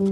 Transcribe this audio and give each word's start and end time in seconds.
He 0.00 0.04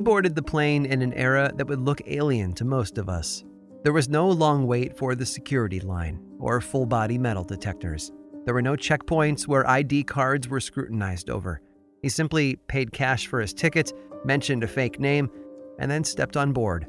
boarded 0.00 0.34
the 0.34 0.42
plane 0.42 0.86
in 0.86 1.02
an 1.02 1.12
era 1.12 1.52
that 1.54 1.68
would 1.68 1.78
look 1.78 2.00
alien 2.08 2.52
to 2.54 2.64
most 2.64 2.98
of 2.98 3.08
us. 3.08 3.44
There 3.84 3.92
was 3.92 4.08
no 4.08 4.28
long 4.28 4.66
wait 4.66 4.98
for 4.98 5.14
the 5.14 5.24
security 5.24 5.78
line 5.78 6.18
or 6.40 6.60
full 6.60 6.84
body 6.84 7.16
metal 7.16 7.44
detectors. 7.44 8.10
There 8.44 8.54
were 8.54 8.60
no 8.60 8.74
checkpoints 8.74 9.46
where 9.46 9.70
ID 9.70 10.02
cards 10.02 10.48
were 10.48 10.58
scrutinized 10.58 11.30
over. 11.30 11.60
He 12.02 12.08
simply 12.08 12.56
paid 12.66 12.92
cash 12.92 13.28
for 13.28 13.40
his 13.40 13.54
ticket, 13.54 13.92
mentioned 14.24 14.64
a 14.64 14.66
fake 14.66 14.98
name, 14.98 15.30
and 15.78 15.88
then 15.88 16.02
stepped 16.02 16.36
on 16.36 16.52
board. 16.52 16.88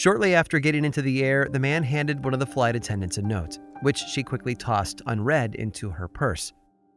Shortly 0.00 0.34
after 0.34 0.58
getting 0.60 0.86
into 0.86 1.02
the 1.02 1.22
air, 1.22 1.46
the 1.52 1.58
man 1.58 1.82
handed 1.82 2.24
one 2.24 2.32
of 2.32 2.40
the 2.40 2.46
flight 2.46 2.74
attendants 2.74 3.18
a 3.18 3.22
note, 3.22 3.58
which 3.82 3.98
she 3.98 4.22
quickly 4.22 4.54
tossed 4.54 5.02
unread 5.04 5.56
into 5.56 5.90
her 5.90 6.08
purse. 6.08 6.54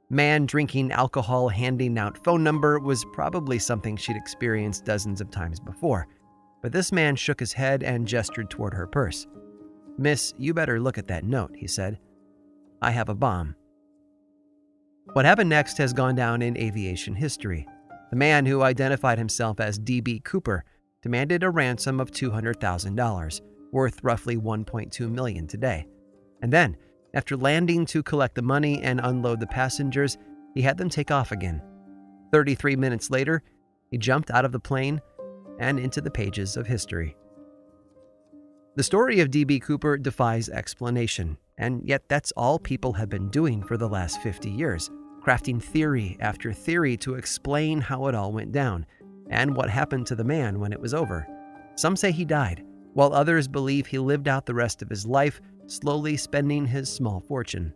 Man 0.09 0.45
drinking 0.45 0.93
alcohol, 0.93 1.49
handing 1.49 1.97
out 1.97 2.23
phone 2.23 2.45
number 2.45 2.79
was 2.79 3.03
probably 3.11 3.59
something 3.59 3.97
she'd 3.97 4.15
experienced 4.15 4.85
dozens 4.85 5.19
of 5.19 5.29
times 5.29 5.59
before. 5.59 6.07
But 6.61 6.71
this 6.71 6.93
man 6.93 7.17
shook 7.17 7.41
his 7.41 7.51
head 7.51 7.83
and 7.83 8.07
gestured 8.07 8.49
toward 8.49 8.73
her 8.73 8.87
purse. 8.87 9.27
Miss, 9.97 10.33
you 10.37 10.53
better 10.53 10.79
look 10.79 10.97
at 10.97 11.07
that 11.07 11.25
note, 11.25 11.51
he 11.57 11.67
said. 11.67 11.99
I 12.81 12.91
have 12.91 13.09
a 13.09 13.15
bomb. 13.15 13.53
What 15.11 15.25
happened 15.25 15.49
next 15.49 15.77
has 15.77 15.91
gone 15.91 16.15
down 16.15 16.41
in 16.41 16.57
aviation 16.57 17.15
history. 17.15 17.67
The 18.11 18.15
man 18.15 18.45
who 18.45 18.61
identified 18.61 19.17
himself 19.17 19.59
as 19.59 19.77
D.B. 19.77 20.21
Cooper 20.23 20.63
demanded 21.03 21.43
a 21.43 21.49
ransom 21.49 21.99
of 21.99 22.11
$200,000, 22.11 23.41
worth 23.71 24.03
roughly 24.03 24.37
1.2 24.37 25.11
million 25.11 25.45
today. 25.45 25.85
And 26.41 26.51
then, 26.51 26.77
after 27.13 27.35
landing 27.37 27.85
to 27.87 28.01
collect 28.01 28.35
the 28.35 28.41
money 28.41 28.81
and 28.81 29.01
unload 29.03 29.41
the 29.41 29.47
passengers, 29.47 30.17
he 30.55 30.61
had 30.61 30.77
them 30.77 30.89
take 30.89 31.11
off 31.11 31.31
again. 31.31 31.61
33 32.31 32.77
minutes 32.77 33.11
later, 33.11 33.43
he 33.91 33.97
jumped 33.97 34.31
out 34.31 34.45
of 34.45 34.53
the 34.53 34.59
plane 34.59 35.01
and 35.59 35.77
into 35.77 36.01
the 36.01 36.09
pages 36.09 36.57
of 36.57 36.65
history. 36.65 37.15
The 38.75 38.83
story 38.83 39.19
of 39.19 39.29
D.B. 39.29 39.59
Cooper 39.59 39.97
defies 39.97 40.49
explanation, 40.49 41.37
and 41.57 41.81
yet 41.85 42.07
that's 42.07 42.31
all 42.31 42.57
people 42.57 42.93
have 42.93 43.09
been 43.09 43.29
doing 43.29 43.61
for 43.61 43.77
the 43.77 43.89
last 43.89 44.21
50 44.21 44.49
years, 44.49 44.89
crafting 45.23 45.61
theory 45.61 46.17
after 46.21 46.53
theory 46.53 46.97
to 46.97 47.15
explain 47.15 47.81
how 47.81 48.07
it 48.07 48.15
all 48.15 48.31
went 48.31 48.51
down 48.51 48.85
and 49.33 49.55
what 49.55 49.69
happened 49.69 50.05
to 50.07 50.15
the 50.15 50.23
man 50.23 50.59
when 50.59 50.71
it 50.71 50.79
was 50.79 50.93
over. 50.93 51.27
Some 51.75 51.95
say 51.95 52.11
he 52.11 52.23
died, 52.23 52.63
while 52.93 53.13
others 53.13 53.47
believe 53.47 53.87
he 53.87 53.97
lived 53.97 54.27
out 54.27 54.45
the 54.45 54.53
rest 54.53 54.81
of 54.81 54.89
his 54.89 55.05
life 55.05 55.41
slowly 55.67 56.15
spending 56.17 56.65
his 56.65 56.89
small 56.89 57.19
fortune. 57.19 57.73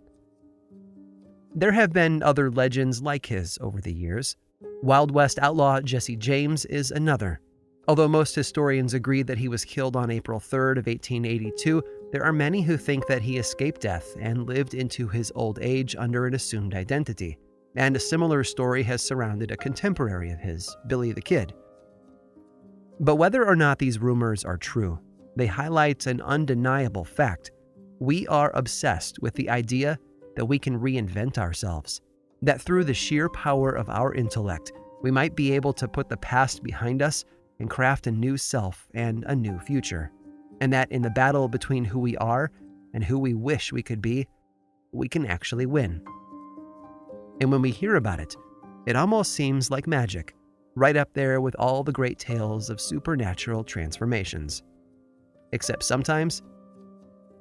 There 1.55 1.71
have 1.71 1.91
been 1.91 2.21
other 2.21 2.51
legends 2.51 3.01
like 3.01 3.25
his 3.25 3.57
over 3.61 3.81
the 3.81 3.93
years. 3.93 4.35
Wild 4.83 5.11
West 5.11 5.39
outlaw 5.39 5.81
Jesse 5.81 6.15
James 6.15 6.65
is 6.65 6.91
another. 6.91 7.39
Although 7.87 8.07
most 8.07 8.35
historians 8.35 8.93
agree 8.93 9.23
that 9.23 9.37
he 9.37 9.47
was 9.47 9.65
killed 9.65 9.95
on 9.95 10.11
April 10.11 10.39
3rd 10.39 10.77
of 10.77 10.87
1882, 10.87 11.81
there 12.11 12.23
are 12.23 12.33
many 12.33 12.61
who 12.61 12.77
think 12.77 13.07
that 13.07 13.21
he 13.21 13.37
escaped 13.37 13.81
death 13.81 14.15
and 14.19 14.45
lived 14.45 14.73
into 14.73 15.07
his 15.07 15.31
old 15.35 15.57
age 15.61 15.95
under 15.97 16.27
an 16.27 16.35
assumed 16.35 16.75
identity. 16.75 17.37
And 17.77 17.95
a 17.95 17.99
similar 17.99 18.43
story 18.43 18.83
has 18.83 19.03
surrounded 19.03 19.51
a 19.51 19.57
contemporary 19.57 20.31
of 20.31 20.39
his, 20.39 20.75
Billy 20.87 21.11
the 21.11 21.21
Kid. 21.21 21.53
But 22.99 23.15
whether 23.15 23.45
or 23.45 23.55
not 23.55 23.77
these 23.77 23.99
rumors 23.99 24.43
are 24.43 24.57
true, 24.57 24.99
they 25.35 25.45
highlight 25.45 26.07
an 26.07 26.19
undeniable 26.21 27.05
fact 27.05 27.51
we 27.99 28.27
are 28.27 28.51
obsessed 28.55 29.19
with 29.21 29.33
the 29.35 29.49
idea 29.49 29.97
that 30.35 30.45
we 30.45 30.59
can 30.59 30.79
reinvent 30.79 31.37
ourselves, 31.37 32.01
that 32.41 32.61
through 32.61 32.83
the 32.83 32.93
sheer 32.93 33.29
power 33.29 33.71
of 33.71 33.89
our 33.89 34.13
intellect, 34.13 34.71
we 35.01 35.11
might 35.11 35.35
be 35.35 35.51
able 35.51 35.73
to 35.73 35.87
put 35.87 36.09
the 36.09 36.17
past 36.17 36.63
behind 36.63 37.01
us 37.01 37.25
and 37.59 37.69
craft 37.69 38.07
a 38.07 38.11
new 38.11 38.37
self 38.37 38.87
and 38.93 39.23
a 39.25 39.35
new 39.35 39.59
future. 39.59 40.11
And 40.61 40.73
that 40.73 40.91
in 40.91 41.01
the 41.01 41.09
battle 41.11 41.47
between 41.47 41.85
who 41.85 41.99
we 41.99 42.17
are 42.17 42.51
and 42.93 43.03
who 43.03 43.19
we 43.19 43.33
wish 43.33 43.71
we 43.71 43.83
could 43.83 44.01
be, 44.01 44.27
we 44.91 45.07
can 45.07 45.25
actually 45.25 45.65
win. 45.65 46.01
And 47.39 47.51
when 47.51 47.61
we 47.61 47.71
hear 47.71 47.95
about 47.95 48.19
it, 48.19 48.35
it 48.87 48.95
almost 48.95 49.33
seems 49.33 49.69
like 49.69 49.85
magic, 49.85 50.33
right 50.75 50.97
up 50.97 51.13
there 51.13 51.41
with 51.41 51.55
all 51.59 51.83
the 51.83 51.91
great 51.91 52.17
tales 52.17 52.69
of 52.69 52.81
supernatural 52.81 53.63
transformations. 53.63 54.63
Except 55.51 55.83
sometimes 55.83 56.41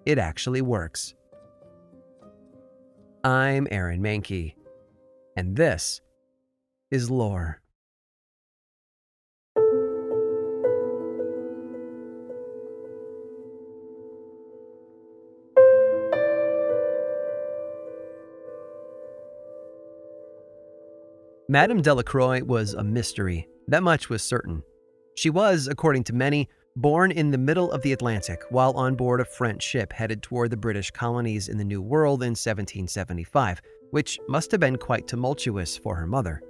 it 0.05 0.19
actually 0.19 0.63
works. 0.63 1.15
I'm 3.25 3.67
Aaron 3.71 4.03
Mahnke, 4.03 4.55
and 5.37 5.57
this 5.57 6.01
is 6.91 7.11
Lore. 7.11 7.61
Madame 21.57 21.81
Delacroix 21.81 22.45
was 22.45 22.75
a 22.75 22.85
mystery. 22.85 23.49
That 23.69 23.83
much 23.83 24.11
was 24.11 24.23
certain. 24.23 24.63
She 25.15 25.31
was, 25.31 25.69
according 25.69 26.05
to 26.05 26.15
many, 26.15 26.51
Born 26.77 27.11
in 27.11 27.31
the 27.31 27.39
middle 27.39 27.73
of 27.73 27.81
the 27.81 27.95
Atlantic 27.95 28.43
while 28.51 28.73
on 28.73 28.95
board 28.95 29.23
a 29.23 29.25
French 29.25 29.63
ship 29.63 29.91
headed 29.91 30.23
toward 30.23 30.51
the 30.51 30.59
British 30.59 30.91
colonies 30.91 31.49
in 31.49 31.57
the 31.57 31.65
New 31.65 31.81
World 31.81 32.23
in 32.23 32.33
1775, 32.33 33.63
which 33.91 34.21
must 34.29 34.51
have 34.51 34.61
been 34.61 34.77
quite 34.77 35.09
tumultuous 35.09 35.79
for 35.79 35.97
her 35.97 36.07
mother. 36.07 36.43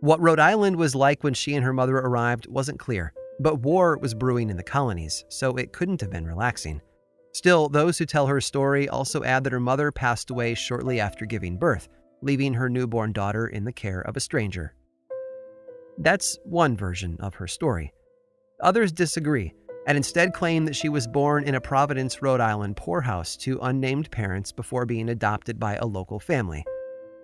What 0.00 0.20
Rhode 0.20 0.38
Island 0.38 0.76
was 0.76 0.94
like 0.94 1.24
when 1.24 1.32
she 1.32 1.54
and 1.54 1.64
her 1.64 1.72
mother 1.72 1.96
arrived 1.96 2.46
wasn't 2.46 2.78
clear, 2.78 3.14
but 3.38 3.62
war 3.62 3.96
was 3.96 4.12
brewing 4.12 4.50
in 4.50 4.58
the 4.58 4.62
colonies, 4.62 5.24
so 5.30 5.56
it 5.56 5.72
couldn't 5.72 6.02
have 6.02 6.10
been 6.10 6.26
relaxing. 6.26 6.82
Still, 7.32 7.70
those 7.70 7.96
who 7.96 8.04
tell 8.04 8.26
her 8.26 8.42
story 8.42 8.86
also 8.86 9.24
add 9.24 9.44
that 9.44 9.52
her 9.54 9.60
mother 9.60 9.90
passed 9.90 10.28
away 10.28 10.52
shortly 10.52 11.00
after 11.00 11.24
giving 11.24 11.56
birth, 11.56 11.88
leaving 12.22 12.54
her 12.54 12.68
newborn 12.68 13.12
daughter 13.12 13.46
in 13.46 13.64
the 13.64 13.72
care 13.72 14.00
of 14.00 14.16
a 14.16 14.20
stranger. 14.20 14.74
That's 15.98 16.38
one 16.44 16.76
version 16.76 17.16
of 17.20 17.34
her 17.34 17.46
story. 17.46 17.92
Others 18.62 18.92
disagree 18.92 19.54
and 19.86 19.96
instead 19.96 20.32
claim 20.32 20.64
that 20.66 20.76
she 20.76 20.88
was 20.88 21.06
born 21.06 21.44
in 21.44 21.54
a 21.54 21.60
Providence, 21.60 22.22
Rhode 22.22 22.40
Island 22.40 22.76
poorhouse 22.76 23.36
to 23.38 23.58
unnamed 23.62 24.10
parents 24.10 24.52
before 24.52 24.86
being 24.86 25.08
adopted 25.08 25.58
by 25.58 25.76
a 25.76 25.86
local 25.86 26.20
family. 26.20 26.64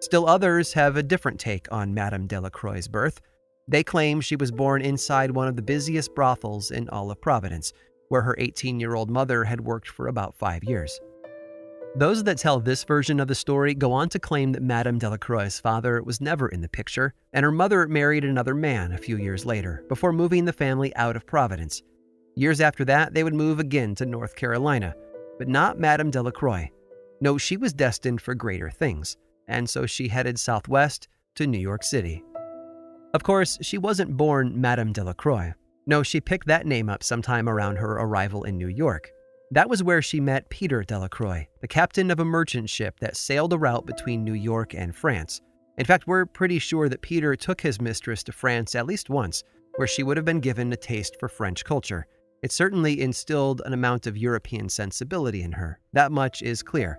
Still 0.00 0.28
others 0.28 0.72
have 0.72 0.96
a 0.96 1.02
different 1.02 1.38
take 1.38 1.70
on 1.70 1.94
Madame 1.94 2.26
Delacroix's 2.26 2.88
birth. 2.88 3.20
They 3.68 3.82
claim 3.82 4.20
she 4.20 4.36
was 4.36 4.50
born 4.50 4.82
inside 4.82 5.30
one 5.30 5.48
of 5.48 5.56
the 5.56 5.62
busiest 5.62 6.14
brothels 6.14 6.70
in 6.70 6.88
all 6.88 7.10
of 7.10 7.20
Providence, 7.20 7.72
where 8.08 8.22
her 8.22 8.36
18 8.38 8.80
year 8.80 8.94
old 8.94 9.10
mother 9.10 9.44
had 9.44 9.60
worked 9.60 9.88
for 9.88 10.08
about 10.08 10.34
five 10.34 10.64
years. 10.64 10.98
Those 11.96 12.22
that 12.24 12.36
tell 12.36 12.60
this 12.60 12.84
version 12.84 13.20
of 13.20 13.28
the 13.28 13.34
story 13.34 13.72
go 13.72 13.90
on 13.90 14.10
to 14.10 14.18
claim 14.18 14.52
that 14.52 14.62
Madame 14.62 14.98
Delacroix's 14.98 15.58
father 15.58 16.02
was 16.02 16.20
never 16.20 16.46
in 16.48 16.60
the 16.60 16.68
picture, 16.68 17.14
and 17.32 17.42
her 17.42 17.50
mother 17.50 17.88
married 17.88 18.22
another 18.22 18.54
man 18.54 18.92
a 18.92 18.98
few 18.98 19.16
years 19.16 19.46
later, 19.46 19.82
before 19.88 20.12
moving 20.12 20.44
the 20.44 20.52
family 20.52 20.94
out 20.96 21.16
of 21.16 21.26
Providence. 21.26 21.82
Years 22.34 22.60
after 22.60 22.84
that, 22.84 23.14
they 23.14 23.24
would 23.24 23.32
move 23.32 23.60
again 23.60 23.94
to 23.94 24.04
North 24.04 24.36
Carolina, 24.36 24.94
but 25.38 25.48
not 25.48 25.78
Madame 25.78 26.10
Delacroix. 26.10 26.70
No, 27.22 27.38
she 27.38 27.56
was 27.56 27.72
destined 27.72 28.20
for 28.20 28.34
greater 28.34 28.68
things, 28.68 29.16
and 29.48 29.66
so 29.66 29.86
she 29.86 30.08
headed 30.08 30.38
southwest 30.38 31.08
to 31.36 31.46
New 31.46 31.58
York 31.58 31.82
City. 31.82 32.22
Of 33.14 33.22
course, 33.22 33.56
she 33.62 33.78
wasn't 33.78 34.18
born 34.18 34.60
Madame 34.60 34.92
Delacroix. 34.92 35.54
No, 35.86 36.02
she 36.02 36.20
picked 36.20 36.48
that 36.48 36.66
name 36.66 36.90
up 36.90 37.02
sometime 37.02 37.48
around 37.48 37.76
her 37.76 37.92
arrival 37.92 38.44
in 38.44 38.58
New 38.58 38.68
York. 38.68 39.12
That 39.52 39.70
was 39.70 39.82
where 39.82 40.02
she 40.02 40.18
met 40.20 40.48
Peter 40.50 40.82
Delacroix, 40.82 41.46
the 41.60 41.68
captain 41.68 42.10
of 42.10 42.18
a 42.18 42.24
merchant 42.24 42.68
ship 42.68 42.98
that 42.98 43.16
sailed 43.16 43.52
a 43.52 43.58
route 43.58 43.86
between 43.86 44.24
New 44.24 44.34
York 44.34 44.74
and 44.74 44.94
France. 44.94 45.40
In 45.78 45.84
fact, 45.84 46.08
we're 46.08 46.26
pretty 46.26 46.58
sure 46.58 46.88
that 46.88 47.00
Peter 47.00 47.36
took 47.36 47.60
his 47.60 47.80
mistress 47.80 48.24
to 48.24 48.32
France 48.32 48.74
at 48.74 48.86
least 48.86 49.08
once, 49.08 49.44
where 49.76 49.86
she 49.86 50.02
would 50.02 50.16
have 50.16 50.26
been 50.26 50.40
given 50.40 50.72
a 50.72 50.76
taste 50.76 51.16
for 51.20 51.28
French 51.28 51.64
culture. 51.64 52.06
It 52.42 52.50
certainly 52.50 53.00
instilled 53.00 53.62
an 53.64 53.72
amount 53.72 54.08
of 54.08 54.16
European 54.16 54.68
sensibility 54.68 55.42
in 55.42 55.52
her. 55.52 55.78
That 55.92 56.10
much 56.10 56.42
is 56.42 56.62
clear. 56.62 56.98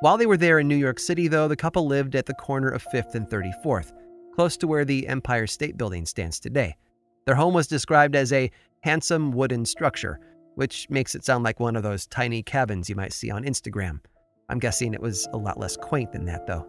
While 0.00 0.18
they 0.18 0.26
were 0.26 0.36
there 0.36 0.58
in 0.58 0.66
New 0.66 0.76
York 0.76 0.98
City, 0.98 1.28
though, 1.28 1.46
the 1.46 1.54
couple 1.54 1.86
lived 1.86 2.16
at 2.16 2.26
the 2.26 2.34
corner 2.34 2.70
of 2.70 2.84
5th 2.92 3.14
and 3.14 3.28
34th, 3.28 3.92
close 4.34 4.56
to 4.56 4.66
where 4.66 4.84
the 4.84 5.06
Empire 5.06 5.46
State 5.46 5.76
Building 5.76 6.06
stands 6.06 6.40
today. 6.40 6.76
Their 7.24 7.36
home 7.36 7.54
was 7.54 7.68
described 7.68 8.16
as 8.16 8.32
a 8.32 8.50
handsome 8.82 9.30
wooden 9.30 9.64
structure 9.64 10.18
which 10.56 10.90
makes 10.90 11.14
it 11.14 11.24
sound 11.24 11.44
like 11.44 11.60
one 11.60 11.76
of 11.76 11.82
those 11.82 12.06
tiny 12.06 12.42
cabins 12.42 12.90
you 12.90 12.96
might 12.96 13.12
see 13.12 13.30
on 13.30 13.44
Instagram. 13.44 14.00
I'm 14.48 14.58
guessing 14.58 14.92
it 14.92 15.00
was 15.00 15.28
a 15.32 15.36
lot 15.36 15.58
less 15.58 15.76
quaint 15.76 16.12
than 16.12 16.24
that, 16.26 16.46
though. 16.46 16.66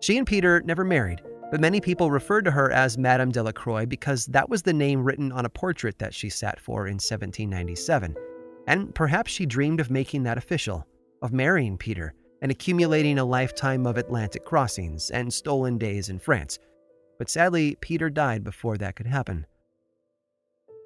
She 0.00 0.16
and 0.16 0.26
Peter 0.26 0.62
never 0.62 0.84
married, 0.84 1.22
but 1.50 1.60
many 1.60 1.80
people 1.80 2.10
referred 2.10 2.44
to 2.44 2.50
her 2.50 2.70
as 2.72 2.98
Madame 2.98 3.30
Delacroix 3.30 3.86
because 3.86 4.26
that 4.26 4.48
was 4.48 4.62
the 4.62 4.72
name 4.72 5.04
written 5.04 5.32
on 5.32 5.44
a 5.44 5.50
portrait 5.50 5.98
that 5.98 6.14
she 6.14 6.30
sat 6.30 6.60
for 6.60 6.86
in 6.86 6.94
1797. 6.94 8.14
And 8.66 8.94
perhaps 8.94 9.32
she 9.32 9.46
dreamed 9.46 9.80
of 9.80 9.90
making 9.90 10.22
that 10.24 10.38
official, 10.38 10.86
of 11.22 11.32
marrying 11.32 11.76
Peter 11.78 12.14
and 12.42 12.50
accumulating 12.52 13.18
a 13.18 13.24
lifetime 13.24 13.86
of 13.86 13.96
Atlantic 13.96 14.44
crossings 14.44 15.10
and 15.10 15.32
stolen 15.32 15.78
days 15.78 16.08
in 16.08 16.18
France. 16.18 16.58
But 17.18 17.28
sadly, 17.28 17.76
Peter 17.80 18.08
died 18.08 18.44
before 18.44 18.78
that 18.78 18.94
could 18.94 19.06
happen. 19.06 19.46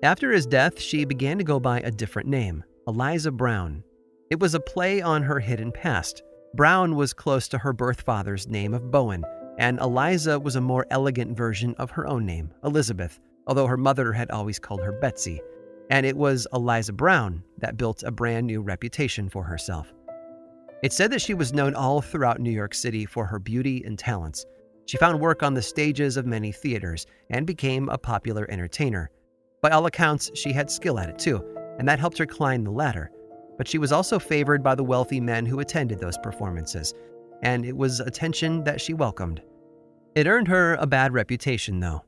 After 0.03 0.33
his 0.33 0.47
death, 0.47 0.81
she 0.81 1.05
began 1.05 1.39
to 1.39 1.45
go 1.45 1.61
by 1.61 1.79
a 1.79 1.91
different 1.93 2.29
name, 2.29 2.65
Eliza 2.89 3.31
Brown. 3.31 3.85
It 4.31 4.41
was 4.41 4.57
a 4.57 4.61
play 4.61 5.01
on 5.01 5.23
her 5.23 5.39
hidden 5.39 5.71
past. 5.71 6.25
Brown 6.55 6.97
was 6.97 7.13
close 7.13 7.47
to 7.49 7.59
her 7.59 7.73
birth 7.73 8.01
father's 8.01 8.49
name 8.49 8.75
of 8.75 8.91
Bowen, 8.91 9.25
and 9.59 9.79
Eliza 9.79 10.41
was 10.41 10.57
a 10.57 10.61
more 10.61 10.87
elegant 10.91 11.37
version 11.37 11.77
of 11.79 11.93
her 11.93 12.05
own 12.09 12.27
name, 12.27 12.53
Elizabeth, 12.65 13.21
although 13.47 13.69
her 13.69 13.77
mother 13.77 14.13
had 14.13 14.29
always 14.33 14.59
called 14.59 14.83
her 14.83 14.91
Betsy. 14.91 15.41
And 15.89 16.05
it 16.05 16.17
was 16.17 16.49
Eliza 16.53 16.95
Brown 16.95 17.45
that 17.59 17.77
built 17.77 18.03
a 18.03 18.11
brand 18.11 18.49
new 18.49 18.61
reputation 18.61 19.29
for 19.29 19.45
herself. 19.45 19.95
It 20.83 20.93
said 20.93 21.13
that 21.13 21.23
she 21.23 21.35
was 21.35 21.53
known 21.53 21.77
all 21.77 22.01
throughout 22.01 22.41
New 22.41 22.51
York 22.51 22.75
City 22.75 23.07
for 23.07 23.25
her 23.25 23.39
beauty 23.39 23.85
and 23.87 23.97
talents. 23.97 24.47
She 24.87 24.97
found 24.97 25.21
work 25.21 25.45
on 25.45 25.55
the 25.55 25.63
stages 25.63 26.17
of 26.17 26.27
many 26.27 26.51
theaters 26.51 27.07
and 27.31 27.47
became 27.47 27.89
a 27.89 27.99
popular 27.99 28.51
entertainer. 28.51 29.09
By 29.63 29.71
all 29.71 29.87
accounts, 29.87 30.29
she 30.35 30.53
had 30.53 30.69
skill 30.69 30.99
at 30.99 31.09
it 31.09 31.21
too, 31.21 31.41
and 31.79 31.89
that 31.89 32.01
helped 32.01 32.19
her 32.19 32.27
climb 32.27 32.65
the 32.65 32.73
ladder. 32.73 33.13
But 33.57 33.69
she 33.69 33.79
was 33.79 33.93
also 33.93 34.19
favored 34.19 34.61
by 34.61 34.75
the 34.75 34.83
wealthy 34.83 35.21
men 35.21 35.47
who 35.47 35.61
attended 35.61 36.01
those 36.01 36.19
performances, 36.19 36.93
and 37.45 37.65
it 37.65 37.77
was 37.77 38.01
attention 38.01 38.65
that 38.65 38.81
she 38.81 38.93
welcomed. 38.93 39.41
It 40.17 40.27
earned 40.27 40.49
her 40.49 40.75
a 40.75 40.87
bad 40.87 41.13
reputation, 41.13 41.79
though. 41.79 42.05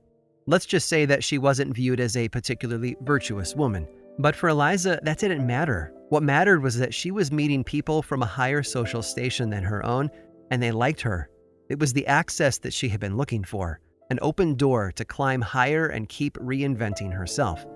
Let's 0.47 0.67
just 0.67 0.89
say 0.89 1.05
that 1.07 1.23
she 1.23 1.39
wasn't 1.39 1.77
viewed 1.77 2.01
as 2.01 2.17
a 2.17 2.29
particularly 2.29 2.97
virtuous 3.03 3.55
woman. 3.55 3.87
But 4.19 4.35
for 4.35 4.49
Eliza, 4.49 4.99
that 5.05 5.19
didn't 5.19 5.47
matter. 5.47 5.93
What 6.09 6.25
mattered 6.25 6.61
was 6.61 6.77
that 6.79 6.93
she 6.93 7.13
was 7.13 7.31
meeting 7.31 7.63
people 7.63 8.03
from 8.03 8.23
a 8.23 8.27
higher 8.27 8.65
social 8.65 9.01
station 9.01 9.49
than 9.49 9.63
her 9.63 9.87
own, 9.87 10.11
and 10.51 10.61
they 10.61 10.73
liked 10.73 11.03
her. 11.03 11.31
It 11.69 11.79
was 11.79 11.93
the 11.93 12.07
access 12.09 12.59
that 12.59 12.75
she 12.75 12.89
had 12.89 13.01
been 13.01 13.17
looking 13.17 13.45
for 13.45 13.79
an 14.15 14.21
open 14.23 14.55
door 14.55 14.93
to 14.93 15.05
climb 15.05 15.41
higher 15.41 15.89
and 15.89 16.09
keep 16.09 16.35
reinventing 16.35 17.13
herself. 17.13 17.67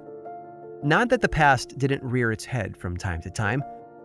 Not 0.84 1.08
that 1.08 1.20
the 1.20 1.28
past 1.28 1.76
didn't 1.78 2.04
rear 2.04 2.30
its 2.30 2.44
head 2.44 2.76
from 2.76 2.96
time 2.96 3.20
to 3.22 3.30
time. 3.30 3.60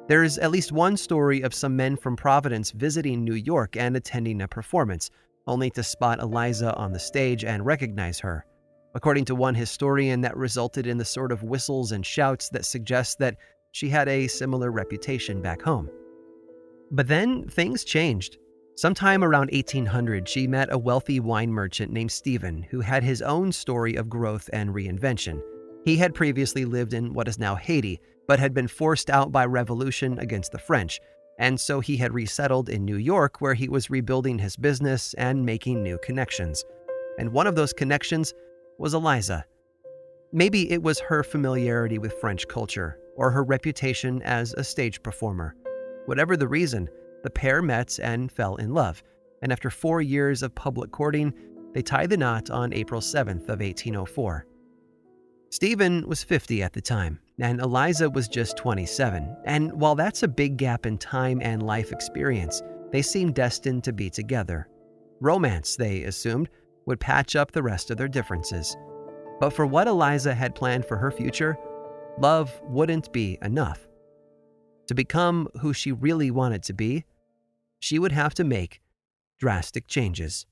There's 0.07 0.39
at 0.39 0.49
least 0.49 0.71
one 0.71 0.97
story 0.97 1.41
of 1.41 1.53
some 1.53 1.75
men 1.75 1.95
from 1.95 2.15
Providence 2.15 2.71
visiting 2.71 3.23
New 3.23 3.35
York 3.35 3.77
and 3.77 3.95
attending 3.95 4.41
a 4.41 4.47
performance, 4.47 5.11
only 5.45 5.69
to 5.69 5.83
spot 5.83 6.21
Eliza 6.21 6.73
on 6.73 6.91
the 6.91 6.97
stage 6.97 7.45
and 7.45 7.67
recognize 7.67 8.19
her. 8.21 8.47
According 8.95 9.25
to 9.25 9.35
one 9.35 9.53
historian, 9.53 10.21
that 10.21 10.35
resulted 10.35 10.87
in 10.87 10.97
the 10.97 11.05
sort 11.05 11.31
of 11.31 11.43
whistles 11.43 11.91
and 11.91 12.03
shouts 12.03 12.49
that 12.49 12.65
suggest 12.65 13.19
that 13.19 13.37
she 13.73 13.89
had 13.89 14.07
a 14.07 14.27
similar 14.27 14.71
reputation 14.71 15.39
back 15.39 15.61
home. 15.61 15.87
But 16.89 17.07
then 17.07 17.47
things 17.47 17.83
changed. 17.83 18.39
Sometime 18.75 19.23
around 19.23 19.51
1800, 19.51 20.27
she 20.27 20.47
met 20.47 20.73
a 20.73 20.77
wealthy 20.77 21.19
wine 21.19 21.51
merchant 21.51 21.91
named 21.91 22.11
Stephen 22.11 22.63
who 22.63 22.81
had 22.81 23.03
his 23.03 23.21
own 23.21 23.51
story 23.51 23.95
of 23.95 24.09
growth 24.09 24.49
and 24.51 24.71
reinvention. 24.71 25.41
He 25.85 25.95
had 25.97 26.15
previously 26.15 26.65
lived 26.65 26.93
in 26.93 27.13
what 27.13 27.27
is 27.27 27.37
now 27.37 27.55
Haiti, 27.55 27.99
but 28.27 28.39
had 28.39 28.53
been 28.53 28.67
forced 28.67 29.11
out 29.11 29.31
by 29.31 29.45
revolution 29.45 30.17
against 30.17 30.51
the 30.51 30.57
French, 30.57 30.99
and 31.37 31.59
so 31.59 31.81
he 31.81 31.97
had 31.97 32.15
resettled 32.15 32.67
in 32.67 32.83
New 32.83 32.97
York 32.97 33.41
where 33.41 33.53
he 33.53 33.69
was 33.69 33.91
rebuilding 33.91 34.39
his 34.39 34.55
business 34.55 35.13
and 35.15 35.45
making 35.45 35.83
new 35.83 35.99
connections. 35.99 36.63
And 37.19 37.31
one 37.31 37.45
of 37.45 37.55
those 37.55 37.73
connections 37.73 38.33
was 38.79 38.95
Eliza. 38.95 39.45
Maybe 40.31 40.71
it 40.71 40.81
was 40.81 40.99
her 40.99 41.21
familiarity 41.21 41.99
with 41.99 42.19
French 42.19 42.47
culture 42.47 42.97
or 43.15 43.29
her 43.29 43.43
reputation 43.43 44.23
as 44.23 44.53
a 44.53 44.63
stage 44.63 45.03
performer. 45.03 45.55
Whatever 46.07 46.35
the 46.35 46.47
reason, 46.47 46.89
the 47.23 47.29
pair 47.29 47.61
met 47.61 47.99
and 47.99 48.31
fell 48.31 48.57
in 48.57 48.73
love, 48.73 49.01
and 49.41 49.51
after 49.51 49.69
four 49.69 50.01
years 50.01 50.43
of 50.43 50.55
public 50.55 50.91
courting, 50.91 51.33
they 51.73 51.81
tied 51.81 52.09
the 52.09 52.17
knot 52.17 52.49
on 52.49 52.73
April 52.73 53.01
7th 53.01 53.49
of 53.49 53.59
1804. 53.59 54.45
Stephen 55.49 56.07
was 56.07 56.23
50 56.23 56.63
at 56.63 56.73
the 56.73 56.81
time, 56.81 57.19
and 57.39 57.59
Eliza 57.59 58.09
was 58.09 58.27
just 58.27 58.57
27, 58.57 59.35
and 59.45 59.71
while 59.73 59.95
that's 59.95 60.23
a 60.23 60.27
big 60.27 60.57
gap 60.57 60.85
in 60.85 60.97
time 60.97 61.39
and 61.41 61.63
life 61.63 61.91
experience, 61.91 62.61
they 62.91 63.01
seemed 63.01 63.35
destined 63.35 63.83
to 63.83 63.93
be 63.93 64.09
together. 64.09 64.67
Romance, 65.19 65.75
they 65.75 66.03
assumed, 66.03 66.49
would 66.85 66.99
patch 66.99 67.35
up 67.35 67.51
the 67.51 67.63
rest 67.63 67.91
of 67.91 67.97
their 67.97 68.07
differences. 68.07 68.75
But 69.39 69.51
for 69.51 69.65
what 69.65 69.87
Eliza 69.87 70.33
had 70.33 70.55
planned 70.55 70.85
for 70.85 70.97
her 70.97 71.11
future, 71.11 71.57
love 72.19 72.51
wouldn't 72.63 73.11
be 73.13 73.37
enough. 73.41 73.87
To 74.87 74.95
become 74.95 75.47
who 75.59 75.73
she 75.73 75.91
really 75.91 76.29
wanted 76.29 76.63
to 76.63 76.73
be, 76.73 77.05
she 77.83 77.99
would 77.99 78.13
have 78.13 78.33
to 78.33 78.45
make 78.45 78.79
drastic 79.37 79.87
changes. 79.87 80.45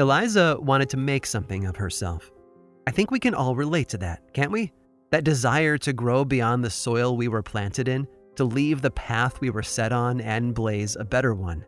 Eliza 0.00 0.56
wanted 0.60 0.90
to 0.90 0.96
make 0.96 1.24
something 1.24 1.64
of 1.64 1.76
herself. 1.76 2.32
I 2.88 2.90
think 2.90 3.12
we 3.12 3.20
can 3.20 3.34
all 3.34 3.54
relate 3.54 3.88
to 3.90 3.98
that, 3.98 4.34
can't 4.34 4.50
we? 4.50 4.72
That 5.12 5.22
desire 5.22 5.78
to 5.78 5.92
grow 5.92 6.24
beyond 6.24 6.64
the 6.64 6.70
soil 6.70 7.16
we 7.16 7.28
were 7.28 7.44
planted 7.44 7.86
in, 7.86 8.08
to 8.34 8.42
leave 8.42 8.82
the 8.82 8.90
path 8.90 9.40
we 9.40 9.50
were 9.50 9.62
set 9.62 9.92
on 9.92 10.20
and 10.20 10.56
blaze 10.56 10.96
a 10.96 11.04
better 11.04 11.36
one. 11.36 11.64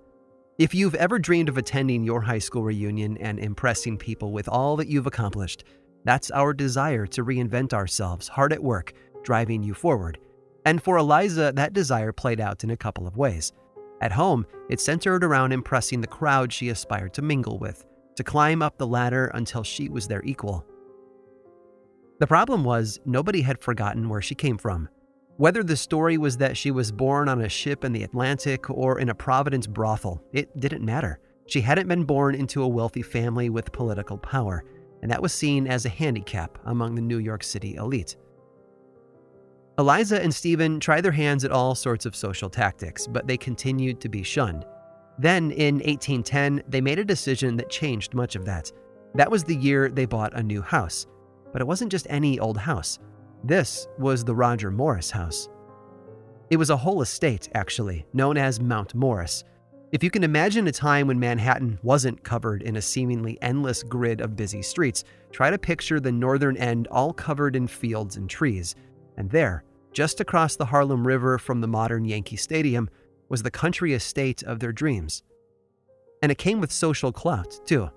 If 0.59 0.75
you've 0.75 0.95
ever 0.95 1.19
dreamed 1.19 1.51
of 1.51 1.59
attending 1.59 2.03
your 2.03 2.23
high 2.23 2.39
school 2.39 2.63
reunion 2.63 3.19
and 3.19 3.39
impressing 3.39 3.99
people 3.99 4.33
with 4.33 4.49
all 4.49 4.75
that 4.77 4.89
you've 4.89 5.07
accomplished, 5.07 5.65
that's 6.05 6.31
our 6.31 6.55
desire 6.55 7.07
to 7.09 7.23
reinvent 7.23 7.75
ourselves 7.75 8.27
hard 8.27 8.55
at 8.55 8.63
work, 8.63 8.95
driving 9.23 9.63
you 9.63 9.75
forward. 9.75 10.19
And 10.65 10.83
for 10.83 10.97
Eliza, 10.97 11.53
that 11.57 11.75
desire 11.75 12.11
played 12.11 12.41
out 12.41 12.65
in 12.65 12.71
a 12.71 12.77
couple 12.77 13.07
of 13.07 13.19
ways. 13.19 13.53
At 14.01 14.13
home, 14.13 14.47
it 14.71 14.81
centered 14.81 15.25
around 15.25 15.53
impressing 15.53 16.01
the 16.01 16.07
crowd 16.07 16.51
she 16.51 16.71
aspired 16.71 17.13
to 17.15 17.23
mingle 17.23 17.59
with 17.59 17.85
to 18.15 18.25
climb 18.25 18.63
up 18.63 18.79
the 18.79 18.87
ladder 18.87 19.31
until 19.35 19.63
she 19.63 19.91
was 19.91 20.09
their 20.09 20.25
equal. 20.25 20.65
The 22.19 22.27
problem 22.27 22.65
was, 22.65 22.99
nobody 23.05 23.43
had 23.43 23.61
forgotten 23.61 24.09
where 24.09 24.23
she 24.23 24.35
came 24.35 24.57
from. 24.57 24.89
Whether 25.39 25.63
the 25.63 25.77
story 25.77 26.17
was 26.17 26.39
that 26.39 26.57
she 26.57 26.71
was 26.71 26.91
born 26.91 27.29
on 27.29 27.43
a 27.43 27.49
ship 27.49 27.85
in 27.85 27.93
the 27.93 28.05
Atlantic 28.05 28.71
or 28.71 28.99
in 28.99 29.11
a 29.11 29.15
Providence 29.15 29.67
brothel, 29.67 30.23
it 30.33 30.59
didn't 30.59 30.83
matter. 30.83 31.19
She 31.47 31.61
hadn't 31.61 31.89
been 31.89 32.05
born 32.05 32.35
into 32.35 32.63
a 32.63 32.69
wealthy 32.69 33.03
family 33.03 33.51
with 33.51 33.71
political 33.71 34.17
power, 34.17 34.65
and 35.03 35.11
that 35.11 35.21
was 35.21 35.35
seen 35.35 35.67
as 35.67 35.85
a 35.85 35.91
handicap 35.91 36.59
among 36.65 36.95
the 36.95 37.03
New 37.03 37.19
York 37.19 37.45
City 37.45 37.75
elite. 37.75 38.17
Eliza 39.79 40.23
and 40.23 40.35
Stephen 40.35 40.81
tried 40.81 41.03
their 41.03 41.13
hands 41.13 41.45
at 41.45 41.53
all 41.53 41.75
sorts 41.75 42.07
of 42.07 42.17
social 42.17 42.49
tactics, 42.49 43.07
but 43.07 43.27
they 43.27 43.37
continued 43.37 44.01
to 44.01 44.09
be 44.09 44.23
shunned. 44.23 44.65
Then, 45.19 45.51
in 45.51 45.77
1810, 45.77 46.63
they 46.67 46.81
made 46.81 46.99
a 46.99 47.05
decision 47.05 47.57
that 47.59 47.69
changed 47.69 48.15
much 48.15 48.37
of 48.37 48.47
that. 48.47 48.73
That 49.15 49.31
was 49.31 49.45
the 49.45 49.57
year 49.57 49.91
they 49.91 50.07
bought 50.07 50.33
a 50.33 50.43
new 50.43 50.63
house. 50.63 51.07
But 51.53 51.61
it 51.61 51.67
wasn't 51.67 51.93
just 51.93 52.07
any 52.09 52.39
old 52.39 52.57
house. 52.57 52.99
This 53.47 53.87
was 53.97 54.25
the 54.25 54.35
Roger 54.35 54.73
Morris 54.73 55.09
house. 55.09 55.49
It 56.51 56.57
was 56.57 56.71
a 56.71 56.77
whole 56.77 57.01
estate, 57.01 57.49
actually, 57.55 58.05
known 58.13 58.37
as 58.37 58.59
Mount 58.59 58.93
Morris. 58.93 59.45
If 59.93 60.03
you 60.03 60.11
can 60.11 60.25
imagine 60.25 60.67
a 60.67 60.73
time 60.73 61.07
when 61.07 61.21
Manhattan 61.21 61.79
wasn't 61.85 62.25
covered 62.25 62.65
in 62.65 62.75
a 62.75 62.83
seemingly 62.83 63.39
endless 63.43 63.85
grid 63.85 64.21
of 64.21 64.35
busy 64.35 64.63
streets, 64.63 65.05
try 65.31 65.49
to 65.49 65.59
picture 65.59 66.01
the 66.01 66.11
northern 66.11 66.57
end 66.57 66.89
all 66.89 67.13
covered 67.13 67.55
in 67.55 67.69
fields 67.69 68.17
and 68.17 68.29
trees. 68.29 68.75
And 69.17 69.31
there, 69.31 69.63
just 69.93 70.21
across 70.21 70.57
the 70.57 70.67
Harlem 70.67 71.07
River 71.07 71.39
from 71.39 71.61
the 71.61 71.69
modern 71.69 72.05
Yankee 72.05 72.35
Stadium, 72.35 72.91
was 73.29 73.45
the 73.45 73.51
country 73.53 73.95
estate 73.95 74.43
of 74.43 74.59
their 74.59 74.73
dreams. 74.73 75.23
And 76.21 76.33
it 76.33 76.39
came 76.39 76.61
with 76.61 76.73
social 76.73 77.13
clout, 77.13 77.61
too. 77.65 77.91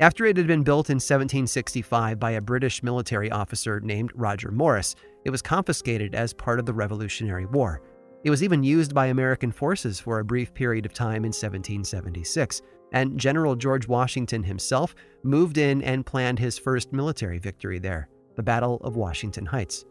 After 0.00 0.24
it 0.24 0.38
had 0.38 0.46
been 0.46 0.62
built 0.62 0.88
in 0.88 0.94
1765 0.94 2.18
by 2.18 2.30
a 2.30 2.40
British 2.40 2.82
military 2.82 3.30
officer 3.30 3.80
named 3.80 4.10
Roger 4.14 4.50
Morris, 4.50 4.96
it 5.26 5.30
was 5.30 5.42
confiscated 5.42 6.14
as 6.14 6.32
part 6.32 6.58
of 6.58 6.64
the 6.64 6.72
Revolutionary 6.72 7.44
War. 7.44 7.82
It 8.24 8.30
was 8.30 8.42
even 8.42 8.62
used 8.62 8.94
by 8.94 9.06
American 9.06 9.52
forces 9.52 10.00
for 10.00 10.18
a 10.18 10.24
brief 10.24 10.54
period 10.54 10.86
of 10.86 10.94
time 10.94 11.26
in 11.26 11.32
1776, 11.32 12.62
and 12.92 13.18
General 13.18 13.54
George 13.54 13.86
Washington 13.88 14.42
himself 14.42 14.94
moved 15.22 15.58
in 15.58 15.82
and 15.82 16.06
planned 16.06 16.38
his 16.38 16.58
first 16.58 16.94
military 16.94 17.38
victory 17.38 17.78
there, 17.78 18.08
the 18.36 18.42
Battle 18.42 18.78
of 18.82 18.96
Washington 18.96 19.44
Heights. 19.44 19.84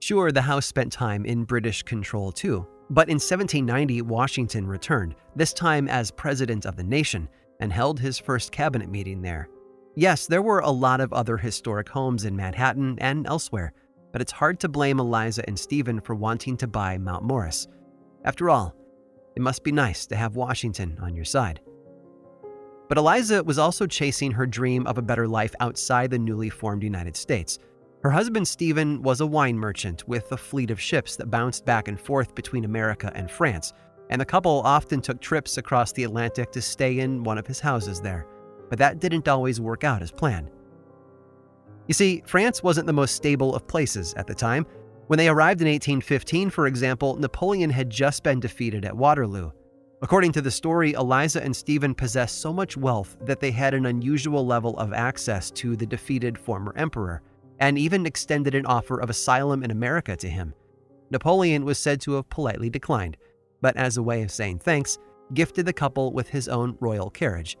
Sure, 0.00 0.30
the 0.30 0.40
House 0.40 0.66
spent 0.66 0.92
time 0.92 1.24
in 1.24 1.42
British 1.42 1.82
control 1.82 2.30
too, 2.30 2.64
but 2.90 3.08
in 3.08 3.14
1790, 3.14 4.02
Washington 4.02 4.68
returned, 4.68 5.16
this 5.34 5.52
time 5.52 5.88
as 5.88 6.12
president 6.12 6.64
of 6.64 6.76
the 6.76 6.84
nation, 6.84 7.28
and 7.60 7.72
held 7.72 8.00
his 8.00 8.18
first 8.18 8.52
cabinet 8.52 8.88
meeting 8.88 9.22
there. 9.22 9.48
Yes, 9.94 10.26
there 10.26 10.42
were 10.42 10.60
a 10.60 10.70
lot 10.70 11.00
of 11.00 11.12
other 11.12 11.36
historic 11.36 11.88
homes 11.88 12.24
in 12.24 12.34
Manhattan 12.34 12.98
and 12.98 13.26
elsewhere, 13.26 13.72
but 14.12 14.20
it's 14.20 14.32
hard 14.32 14.58
to 14.60 14.68
blame 14.68 14.98
Eliza 14.98 15.44
and 15.46 15.58
Stephen 15.58 16.00
for 16.00 16.14
wanting 16.14 16.56
to 16.58 16.66
buy 16.66 16.98
Mount 16.98 17.24
Morris. 17.24 17.68
After 18.24 18.50
all, 18.50 18.74
it 19.36 19.42
must 19.42 19.64
be 19.64 19.72
nice 19.72 20.06
to 20.06 20.16
have 20.16 20.36
Washington 20.36 20.98
on 21.00 21.14
your 21.14 21.24
side. 21.24 21.60
But 22.88 22.98
Eliza 22.98 23.42
was 23.42 23.58
also 23.58 23.86
chasing 23.86 24.32
her 24.32 24.46
dream 24.46 24.86
of 24.86 24.98
a 24.98 25.02
better 25.02 25.26
life 25.26 25.54
outside 25.60 26.10
the 26.10 26.18
newly 26.18 26.50
formed 26.50 26.82
United 26.82 27.16
States. 27.16 27.58
Her 28.02 28.10
husband, 28.10 28.46
Stephen, 28.46 29.02
was 29.02 29.20
a 29.20 29.26
wine 29.26 29.56
merchant 29.56 30.06
with 30.06 30.30
a 30.32 30.36
fleet 30.36 30.70
of 30.70 30.80
ships 30.80 31.16
that 31.16 31.30
bounced 31.30 31.64
back 31.64 31.88
and 31.88 31.98
forth 31.98 32.34
between 32.34 32.64
America 32.64 33.10
and 33.14 33.30
France, 33.30 33.72
and 34.10 34.20
the 34.20 34.24
couple 34.24 34.62
often 34.64 35.00
took 35.00 35.20
trips 35.20 35.56
across 35.58 35.92
the 35.92 36.04
Atlantic 36.04 36.52
to 36.52 36.62
stay 36.62 37.00
in 37.00 37.24
one 37.24 37.38
of 37.38 37.46
his 37.46 37.60
houses 37.60 38.00
there. 38.00 38.26
But 38.68 38.78
that 38.78 39.00
didn't 39.00 39.28
always 39.28 39.60
work 39.60 39.84
out 39.84 40.02
as 40.02 40.10
planned. 40.10 40.50
You 41.86 41.94
see, 41.94 42.22
France 42.26 42.62
wasn't 42.62 42.86
the 42.86 42.92
most 42.92 43.14
stable 43.14 43.54
of 43.54 43.66
places 43.66 44.14
at 44.14 44.26
the 44.26 44.34
time. 44.34 44.66
When 45.06 45.18
they 45.18 45.28
arrived 45.28 45.60
in 45.60 45.68
1815, 45.68 46.48
for 46.50 46.66
example, 46.66 47.16
Napoleon 47.16 47.70
had 47.70 47.90
just 47.90 48.22
been 48.22 48.40
defeated 48.40 48.84
at 48.84 48.96
Waterloo. 48.96 49.50
According 50.00 50.32
to 50.32 50.42
the 50.42 50.50
story, 50.50 50.92
Eliza 50.92 51.42
and 51.42 51.54
Stephen 51.54 51.94
possessed 51.94 52.40
so 52.40 52.52
much 52.52 52.76
wealth 52.76 53.16
that 53.22 53.40
they 53.40 53.50
had 53.50 53.74
an 53.74 53.86
unusual 53.86 54.46
level 54.46 54.78
of 54.78 54.92
access 54.92 55.50
to 55.52 55.76
the 55.76 55.86
defeated 55.86 56.38
former 56.38 56.74
emperor, 56.76 57.22
and 57.58 57.78
even 57.78 58.06
extended 58.06 58.54
an 58.54 58.66
offer 58.66 59.00
of 59.00 59.10
asylum 59.10 59.62
in 59.62 59.70
America 59.70 60.16
to 60.16 60.28
him. 60.28 60.54
Napoleon 61.10 61.64
was 61.64 61.78
said 61.78 62.00
to 62.02 62.12
have 62.14 62.28
politely 62.28 62.68
declined, 62.68 63.16
but 63.64 63.78
as 63.78 63.96
a 63.96 64.02
way 64.02 64.22
of 64.22 64.30
saying 64.30 64.58
thanks, 64.58 64.98
gifted 65.32 65.64
the 65.64 65.72
couple 65.72 66.12
with 66.12 66.28
his 66.28 66.48
own 66.48 66.76
royal 66.80 67.08
carriage. 67.08 67.56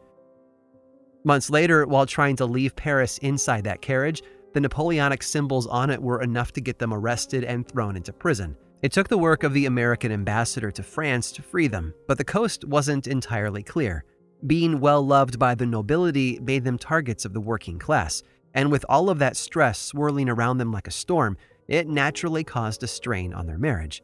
Months 1.24 1.48
later, 1.48 1.86
while 1.86 2.04
trying 2.04 2.36
to 2.36 2.44
leave 2.44 2.76
Paris 2.76 3.16
inside 3.22 3.64
that 3.64 3.80
carriage, 3.80 4.22
the 4.52 4.60
Napoleonic 4.60 5.22
symbols 5.22 5.66
on 5.66 5.88
it 5.88 6.02
were 6.02 6.20
enough 6.20 6.52
to 6.52 6.60
get 6.60 6.78
them 6.78 6.92
arrested 6.92 7.42
and 7.42 7.66
thrown 7.66 7.96
into 7.96 8.12
prison. 8.12 8.54
It 8.82 8.92
took 8.92 9.08
the 9.08 9.16
work 9.16 9.44
of 9.44 9.54
the 9.54 9.64
American 9.64 10.12
ambassador 10.12 10.70
to 10.72 10.82
France 10.82 11.32
to 11.32 11.42
free 11.42 11.68
them, 11.68 11.94
but 12.06 12.18
the 12.18 12.22
coast 12.24 12.66
wasn't 12.66 13.06
entirely 13.06 13.62
clear. 13.62 14.04
Being 14.46 14.80
well 14.80 15.00
loved 15.00 15.38
by 15.38 15.54
the 15.54 15.64
nobility 15.64 16.38
made 16.38 16.64
them 16.64 16.76
targets 16.76 17.24
of 17.24 17.32
the 17.32 17.40
working 17.40 17.78
class, 17.78 18.22
and 18.52 18.70
with 18.70 18.84
all 18.90 19.08
of 19.08 19.20
that 19.20 19.38
stress 19.38 19.78
swirling 19.78 20.28
around 20.28 20.58
them 20.58 20.70
like 20.70 20.86
a 20.86 20.90
storm, 20.90 21.38
it 21.66 21.88
naturally 21.88 22.44
caused 22.44 22.82
a 22.82 22.86
strain 22.86 23.32
on 23.32 23.46
their 23.46 23.56
marriage. 23.56 24.02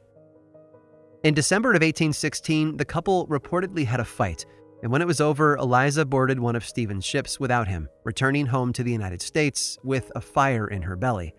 In 1.23 1.35
December 1.35 1.69
of 1.73 1.83
1816, 1.83 2.79
the 2.79 2.85
couple 2.87 3.27
reportedly 3.27 3.85
had 3.85 4.00
a 4.00 4.05
fight, 4.07 4.47
and 4.83 4.91
when 4.91 5.03
it 5.03 5.07
was 5.07 5.21
over, 5.21 5.55
Eliza 5.57 6.07
boarded 6.07 6.41
one 6.41 6.57
of 6.57 6.65
Stephen's 6.65 7.05
ships 7.05 7.39
without 7.39 7.69
him, 7.69 7.91
returning 8.05 8.47
home 8.47 8.73
to 8.73 8.83
the 8.83 8.91
United 8.91 9.21
States 9.21 9.77
with 9.85 10.11
a 10.15 10.21
fire 10.23 10.69
in 10.69 10.81
her 10.81 10.97
belly. 10.97 11.35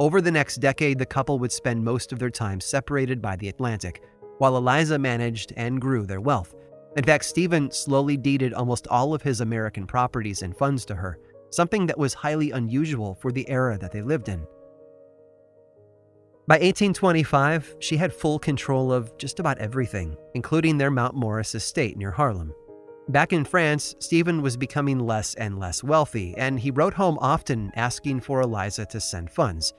Over 0.00 0.20
the 0.20 0.32
next 0.32 0.56
decade, 0.56 0.98
the 0.98 1.06
couple 1.06 1.38
would 1.38 1.52
spend 1.52 1.84
most 1.84 2.12
of 2.12 2.18
their 2.18 2.28
time 2.28 2.60
separated 2.60 3.22
by 3.22 3.36
the 3.36 3.48
Atlantic, 3.48 4.02
while 4.38 4.56
Eliza 4.56 4.98
managed 4.98 5.52
and 5.56 5.80
grew 5.80 6.06
their 6.06 6.20
wealth. 6.20 6.52
In 6.96 7.04
fact, 7.04 7.24
Stephen 7.24 7.70
slowly 7.70 8.16
deeded 8.16 8.52
almost 8.52 8.88
all 8.88 9.14
of 9.14 9.22
his 9.22 9.42
American 9.42 9.86
properties 9.86 10.42
and 10.42 10.56
funds 10.56 10.84
to 10.86 10.96
her, 10.96 11.20
something 11.50 11.86
that 11.86 11.98
was 11.98 12.14
highly 12.14 12.50
unusual 12.50 13.14
for 13.14 13.30
the 13.30 13.48
era 13.48 13.78
that 13.78 13.92
they 13.92 14.02
lived 14.02 14.28
in. 14.28 14.44
By 16.50 16.56
1825, 16.56 17.76
she 17.78 17.96
had 17.96 18.12
full 18.12 18.40
control 18.40 18.92
of 18.92 19.16
just 19.18 19.38
about 19.38 19.58
everything, 19.58 20.16
including 20.34 20.78
their 20.78 20.90
Mount 20.90 21.14
Morris 21.14 21.54
estate 21.54 21.96
near 21.96 22.10
Harlem. 22.10 22.52
Back 23.08 23.32
in 23.32 23.44
France, 23.44 23.94
Stephen 24.00 24.42
was 24.42 24.56
becoming 24.56 24.98
less 24.98 25.34
and 25.34 25.60
less 25.60 25.84
wealthy, 25.84 26.34
and 26.36 26.58
he 26.58 26.72
wrote 26.72 26.94
home 26.94 27.18
often 27.20 27.70
asking 27.76 28.18
for 28.18 28.40
Eliza 28.40 28.84
to 28.86 28.98
send 28.98 29.30
funds. 29.30 29.72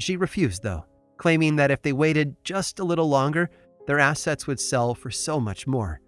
She 0.00 0.18
refused, 0.18 0.62
though, 0.62 0.84
claiming 1.16 1.56
that 1.56 1.70
if 1.70 1.80
they 1.80 1.94
waited 1.94 2.36
just 2.44 2.78
a 2.78 2.84
little 2.84 3.08
longer, 3.08 3.48
their 3.86 3.98
assets 3.98 4.46
would 4.46 4.60
sell 4.60 4.94
for 4.94 5.10
so 5.10 5.40
much 5.40 5.66
more. 5.66 6.02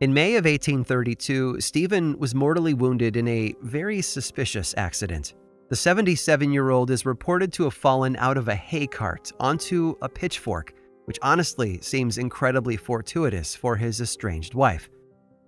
In 0.00 0.14
May 0.14 0.36
of 0.36 0.44
1832, 0.44 1.60
Stephen 1.60 2.16
was 2.20 2.32
mortally 2.32 2.74
wounded 2.74 3.16
in 3.16 3.26
a 3.26 3.56
very 3.60 4.00
suspicious 4.02 4.72
accident. 4.76 5.34
The 5.70 5.76
77 5.76 6.50
year 6.50 6.70
old 6.70 6.90
is 6.90 7.04
reported 7.04 7.52
to 7.52 7.64
have 7.64 7.74
fallen 7.74 8.16
out 8.16 8.38
of 8.38 8.48
a 8.48 8.54
hay 8.54 8.86
cart 8.86 9.30
onto 9.38 9.96
a 10.00 10.08
pitchfork, 10.08 10.72
which 11.04 11.18
honestly 11.20 11.78
seems 11.82 12.16
incredibly 12.16 12.78
fortuitous 12.78 13.54
for 13.54 13.76
his 13.76 14.00
estranged 14.00 14.54
wife. 14.54 14.88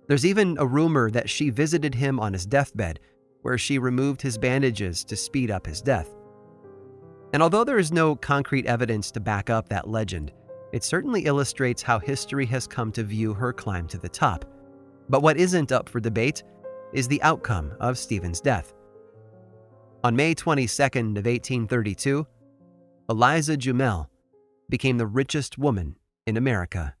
There's 0.07 0.25
even 0.25 0.57
a 0.59 0.65
rumor 0.65 1.09
that 1.09 1.27
she 1.27 1.49
visited 1.49 1.95
him 1.95 2.19
on 2.19 2.33
his 2.33 2.45
deathbed, 2.45 2.99
where 3.41 3.57
she 3.57 3.79
removed 3.79 4.21
his 4.21 4.37
bandages 4.37 5.03
to 5.05 5.15
speed 5.15 5.49
up 5.49 5.65
his 5.65 5.81
death. 5.81 6.13
And 7.33 7.41
although 7.41 7.63
there 7.63 7.79
is 7.79 7.91
no 7.91 8.15
concrete 8.15 8.67
evidence 8.67 9.09
to 9.11 9.19
back 9.19 9.49
up 9.49 9.69
that 9.69 9.89
legend, 9.89 10.33
it 10.71 10.83
certainly 10.83 11.25
illustrates 11.25 11.81
how 11.81 11.97
history 11.97 12.45
has 12.45 12.67
come 12.67 12.91
to 12.91 13.03
view 13.03 13.33
her 13.33 13.51
climb 13.51 13.87
to 13.87 13.97
the 13.97 14.09
top. 14.09 14.45
But 15.09 15.23
what 15.23 15.37
isn't 15.37 15.71
up 15.71 15.89
for 15.89 15.99
debate 15.99 16.43
is 16.93 17.07
the 17.07 17.23
outcome 17.23 17.73
of 17.79 17.97
Stephen's 17.97 18.39
death. 18.39 18.73
On 20.03 20.15
May 20.15 20.33
22nd 20.33 21.11
of 21.11 21.25
1832, 21.27 22.25
Eliza 23.07 23.55
Jumel 23.55 24.07
became 24.67 24.97
the 24.97 25.05
richest 25.05 25.59
woman 25.59 25.95
in 26.25 26.37
America. 26.37 26.95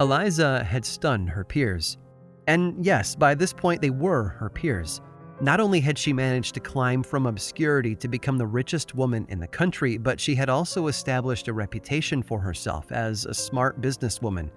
Eliza 0.00 0.62
had 0.62 0.84
stunned 0.84 1.28
her 1.28 1.42
peers. 1.42 1.98
And 2.46 2.84
yes, 2.84 3.16
by 3.16 3.34
this 3.34 3.52
point, 3.52 3.82
they 3.82 3.90
were 3.90 4.28
her 4.28 4.48
peers. 4.48 5.00
Not 5.40 5.60
only 5.60 5.80
had 5.80 5.98
she 5.98 6.12
managed 6.12 6.54
to 6.54 6.60
climb 6.60 7.02
from 7.02 7.26
obscurity 7.26 7.94
to 7.96 8.08
become 8.08 8.38
the 8.38 8.46
richest 8.46 8.94
woman 8.94 9.26
in 9.28 9.40
the 9.40 9.46
country, 9.46 9.98
but 9.98 10.20
she 10.20 10.34
had 10.34 10.48
also 10.48 10.86
established 10.86 11.48
a 11.48 11.52
reputation 11.52 12.22
for 12.22 12.40
herself 12.40 12.90
as 12.92 13.24
a 13.24 13.34
smart 13.34 13.80
businesswoman. 13.80 14.50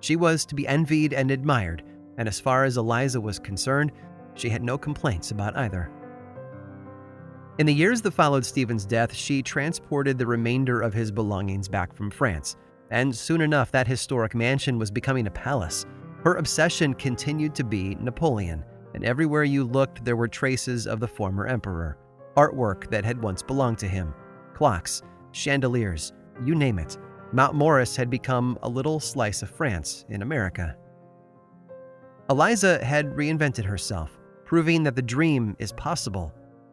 She 0.00 0.16
was 0.16 0.44
to 0.46 0.54
be 0.54 0.66
envied 0.66 1.12
and 1.12 1.30
admired, 1.30 1.82
and 2.18 2.26
as 2.26 2.40
far 2.40 2.64
as 2.64 2.76
Eliza 2.76 3.20
was 3.20 3.38
concerned, 3.38 3.92
she 4.34 4.48
had 4.48 4.62
no 4.62 4.76
complaints 4.76 5.30
about 5.30 5.56
either. 5.56 5.90
In 7.58 7.66
the 7.66 7.72
years 7.72 8.02
that 8.02 8.12
followed 8.12 8.44
Stephen's 8.44 8.84
death, 8.84 9.14
she 9.14 9.42
transported 9.42 10.18
the 10.18 10.26
remainder 10.26 10.80
of 10.80 10.92
his 10.92 11.10
belongings 11.10 11.68
back 11.68 11.94
from 11.94 12.10
France 12.10 12.56
and 12.90 13.14
soon 13.14 13.40
enough, 13.40 13.72
that 13.72 13.86
historic 13.86 14.34
mansion 14.34 14.78
was 14.78 14.90
becoming 14.90 15.26
a 15.26 15.30
palace. 15.30 15.84
Her 16.24 16.36
obsession 16.36 16.94
continued 16.94 17.54
to 17.56 17.64
be 17.64 17.96
Napoleon, 17.96 18.64
and 18.94 19.04
everywhere 19.04 19.44
you 19.44 19.64
looked, 19.64 20.04
there 20.04 20.16
were 20.16 20.28
traces 20.28 20.86
of 20.86 21.00
the 21.00 21.08
former 21.08 21.46
emperor. 21.46 21.98
Artwork 22.36 22.90
that 22.90 23.04
had 23.04 23.22
once 23.22 23.42
belonged 23.42 23.78
to 23.78 23.88
him, 23.88 24.14
clocks, 24.54 25.02
chandeliers, 25.32 26.12
you 26.44 26.54
name 26.54 26.78
it. 26.78 26.98
Mount 27.32 27.54
Morris 27.54 27.96
had 27.96 28.08
become 28.08 28.58
a 28.62 28.68
little 28.68 29.00
slice 29.00 29.42
of 29.42 29.50
France 29.50 30.04
in 30.08 30.22
America. 30.22 30.76
Eliza 32.30 32.84
had 32.84 33.14
reinvented 33.14 33.64
herself, 33.64 34.18
proving 34.44 34.82
that 34.82 34.96
the 34.96 35.02
dream 35.02 35.56
is 35.58 35.72
possible, 35.72 36.32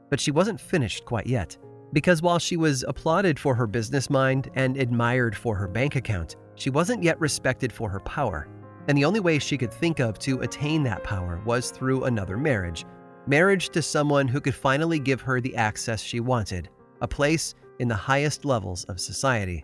but 0.10 0.20
she 0.20 0.32
wasn't 0.32 0.60
finished 0.60 1.06
quite 1.06 1.28
yet. 1.28 1.58
Because 1.94 2.24
while 2.24 2.40
she 2.40 2.58
was 2.58 2.84
applauded 2.88 3.40
for 3.40 3.54
her 3.54 3.68
business 3.68 4.10
mind 4.10 4.50
and 4.56 4.78
admired 4.78 5.38
for 5.38 5.56
her 5.56 5.68
bank 5.68 5.96
account, 5.96 6.38
she 6.56 6.72
wasn't 6.72 7.04
yet 7.04 7.20
respected 7.20 7.72
for 7.72 7.88
her 7.88 8.00
power. 8.00 8.50
And 8.88 8.98
the 8.98 9.06
only 9.06 9.20
way 9.20 9.38
she 9.38 9.58
could 9.58 9.72
think 9.72 10.00
of 10.00 10.18
to 10.20 10.42
attain 10.42 10.82
that 10.84 11.04
power 11.04 11.42
was 11.46 11.70
through 11.70 12.06
another 12.06 12.38
marriage 12.38 12.86
marriage 13.26 13.70
to 13.70 13.82
someone 13.82 14.28
who 14.28 14.42
could 14.42 14.54
finally 14.54 15.00
give 15.00 15.22
her 15.22 15.40
the 15.40 15.56
access 15.56 16.02
she 16.02 16.20
wanted, 16.20 16.68
a 17.00 17.08
place 17.08 17.56
in 17.80 17.88
the 17.88 17.96
highest 17.96 18.44
levels 18.44 18.84
of 18.86 19.00
society. 19.00 19.64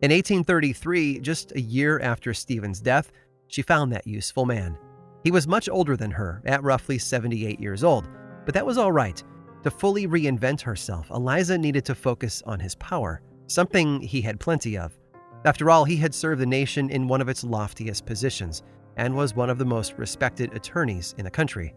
In 0.00 0.10
1833, 0.10 1.20
just 1.20 1.52
a 1.52 1.60
year 1.60 2.00
after 2.00 2.32
Stephen's 2.32 2.80
death, 2.80 3.12
she 3.48 3.60
found 3.60 3.92
that 3.92 4.06
useful 4.06 4.46
man. 4.46 4.78
He 5.22 5.30
was 5.30 5.46
much 5.46 5.68
older 5.68 5.98
than 5.98 6.10
her, 6.12 6.40
at 6.46 6.62
roughly 6.62 6.96
78 6.96 7.60
years 7.60 7.84
old, 7.84 8.08
but 8.46 8.54
that 8.54 8.64
was 8.64 8.78
all 8.78 8.92
right 8.92 9.22
to 9.62 9.70
fully 9.70 10.06
reinvent 10.06 10.60
herself, 10.60 11.10
Eliza 11.10 11.58
needed 11.58 11.84
to 11.86 11.94
focus 11.94 12.42
on 12.46 12.60
his 12.60 12.74
power, 12.76 13.22
something 13.46 14.00
he 14.00 14.20
had 14.20 14.40
plenty 14.40 14.78
of. 14.78 14.98
After 15.44 15.70
all, 15.70 15.84
he 15.84 15.96
had 15.96 16.14
served 16.14 16.40
the 16.40 16.46
nation 16.46 16.90
in 16.90 17.08
one 17.08 17.20
of 17.20 17.28
its 17.28 17.44
loftiest 17.44 18.06
positions 18.06 18.62
and 18.96 19.14
was 19.14 19.34
one 19.34 19.50
of 19.50 19.58
the 19.58 19.64
most 19.64 19.94
respected 19.96 20.52
attorneys 20.54 21.14
in 21.18 21.24
the 21.24 21.30
country. 21.30 21.74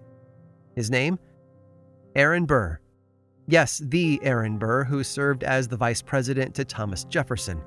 His 0.76 0.90
name? 0.90 1.20
Aaron 2.16 2.46
Burr. 2.46 2.80
Yes, 3.48 3.82
the 3.86 4.20
Aaron 4.24 4.58
Burr 4.58 4.84
who 4.84 5.04
served 5.04 5.44
as 5.44 5.68
the 5.68 5.78
vice 5.78 6.02
president 6.02 6.56
to 6.56 6.66
Thomas 6.66 7.04
Jefferson. 7.06 7.62